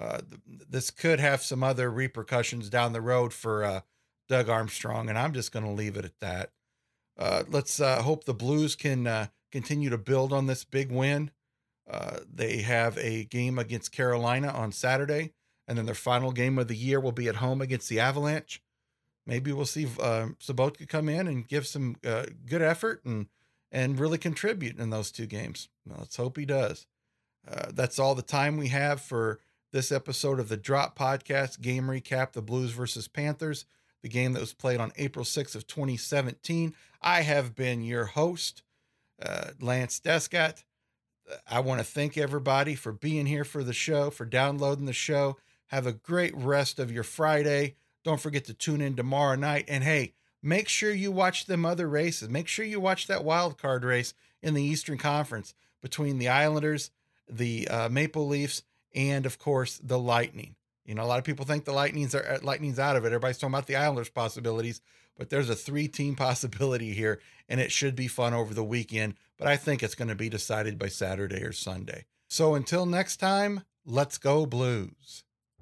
Uh, 0.02 0.18
th- 0.18 0.62
this 0.70 0.90
could 0.90 1.20
have 1.20 1.44
some 1.44 1.64
other 1.64 1.92
repercussions 1.92 2.70
down 2.70 2.94
the 2.94 3.02
road 3.02 3.34
for 3.34 3.64
uh, 3.64 3.82
Doug 4.28 4.50
Armstrong, 4.50 5.10
and 5.10 5.18
I'm 5.18 5.34
just 5.34 5.52
going 5.52 5.66
to 5.66 5.72
leave 5.72 5.96
it 5.96 6.06
at 6.06 6.20
that. 6.22 6.52
Uh, 7.20 7.44
let's 7.48 7.80
uh, 7.80 8.02
hope 8.02 8.24
the 8.24 8.34
Blues 8.34 8.76
can 8.76 9.06
uh, 9.06 9.28
continue 9.52 9.90
to 9.90 9.98
build 9.98 10.34
on 10.34 10.48
this 10.48 10.64
big 10.64 10.92
win. 10.92 11.30
they 12.34 12.62
have 12.62 12.98
a 12.98 13.26
game 13.26 13.60
against 13.60 13.92
Carolina 13.92 14.48
on 14.48 14.72
Saturday, 14.72 15.34
and 15.68 15.78
then 15.78 15.86
their 15.86 15.94
final 15.94 16.32
game 16.32 16.58
of 16.58 16.68
the 16.68 16.76
year 16.76 17.00
will 17.00 17.12
be 17.12 17.28
at 17.28 17.36
home 17.36 17.62
against 17.62 17.90
the 17.90 18.00
Avalanche 18.00 18.62
maybe 19.28 19.54
we'll 19.54 19.66
see 19.68 19.86
uh, 20.02 20.30
Sobotka 20.40 20.88
come 20.88 21.08
in 21.08 21.28
and 21.28 21.48
give 21.48 21.68
some 21.68 21.96
good 22.02 22.62
effort 22.62 23.06
and 23.06 23.28
and 23.72 24.00
really 24.00 24.18
contribute 24.18 24.80
in 24.80 24.90
those 24.90 25.12
two 25.12 25.28
games. 25.28 25.70
let's 25.86 26.16
hope 26.18 26.38
he 26.38 26.46
does. 26.46 26.88
That's 27.72 28.00
all 28.00 28.16
the 28.16 28.24
time 28.24 28.58
we 28.58 28.70
have 28.70 29.00
for 29.00 29.40
this 29.72 29.92
episode 29.92 30.40
of 30.40 30.50
the 30.50 30.58
Drop 30.58 30.98
Podcast 30.98 31.62
Game 31.62 31.86
Recap: 31.86 32.34
The 32.34 32.42
Blues 32.42 32.72
versus 32.72 33.08
Panthers, 33.08 33.66
the 34.02 34.10
game 34.10 34.34
that 34.34 34.40
was 34.42 34.54
played 34.54 34.80
on 34.80 34.92
April 34.98 35.26
6th 35.26 35.56
of 35.56 35.68
2017. 35.68 36.74
I 37.02 37.22
have 37.22 37.56
been 37.56 37.82
your 37.84 38.06
host, 38.06 38.64
uh, 39.22 39.52
Lance 39.60 40.00
Descott. 40.00 40.64
I 41.50 41.62
want 41.62 41.80
to 41.80 41.86
thank 41.86 42.18
everybody 42.18 42.76
for 42.76 42.92
being 42.92 43.26
here 43.26 43.46
for 43.46 43.64
the 43.64 43.74
show, 43.74 44.10
for 44.10 44.26
downloading 44.26 44.86
the 44.86 44.94
show. 44.94 45.38
Have 45.68 45.88
a 45.88 45.94
great 45.94 46.36
rest 46.36 46.80
of 46.80 46.92
your 46.92 47.04
Friday. 47.04 47.76
Don't 48.04 48.20
forget 48.20 48.46
to 48.46 48.54
tune 48.54 48.82
in 48.82 48.96
tomorrow 48.96 49.36
night. 49.36 49.66
And 49.68 49.84
hey, 49.84 50.14
make 50.44 50.68
sure 50.68 50.92
you 50.92 51.12
watch 51.12 51.46
them 51.46 51.66
other 51.66 51.88
races. 51.88 52.28
Make 52.28 52.48
sure 52.48 52.66
you 52.66 52.80
watch 52.80 53.08
that 53.08 53.24
wild 53.24 53.58
card 53.58 53.86
race 53.86 54.14
in 54.42 54.54
the 54.54 54.64
Eastern 54.64 54.98
Conference 54.98 55.54
between 55.82 56.18
the 56.18 56.28
Islanders, 56.28 56.92
the 57.30 57.68
uh, 57.70 57.90
Maple 57.90 58.28
Leafs, 58.28 58.64
and 58.96 59.26
of 59.26 59.40
course 59.40 59.80
the 59.84 60.00
Lightning. 60.00 60.56
You 60.86 60.96
know, 60.96 61.04
a 61.04 61.06
lot 61.06 61.20
of 61.20 61.26
people 61.26 61.46
think 61.46 61.66
the 61.66 61.74
Lightning's 61.74 62.16
are 62.16 62.26
uh, 62.26 62.40
Lightning's 62.42 62.80
out 62.80 62.96
of 62.96 63.04
it. 63.06 63.08
Everybody's 63.08 63.38
talking 63.38 63.54
about 63.54 63.68
the 63.68 63.76
Islanders 63.76 64.10
possibilities, 64.10 64.82
but 65.18 65.30
there's 65.30 65.50
a 65.50 65.56
three-team 65.56 66.16
possibility 66.28 66.94
here, 66.94 67.20
and 67.48 67.60
it 67.60 67.72
should 67.72 67.96
be 67.96 68.08
fun 68.08 68.34
over 68.34 68.54
the 68.54 68.64
weekend. 68.64 69.16
But 69.38 69.48
I 69.48 69.58
think 69.58 69.84
it's 69.84 69.96
going 69.96 70.08
to 70.08 70.16
be 70.16 70.30
decided 70.30 70.78
by 70.78 70.88
Saturday 70.88 71.44
or 71.44 71.54
Sunday. 71.54 72.06
So 72.28 72.56
until 72.56 72.86
next 72.86 73.18
time, 73.18 73.64
let's 73.86 74.18
go 74.18 74.46
Blues. 74.46 75.24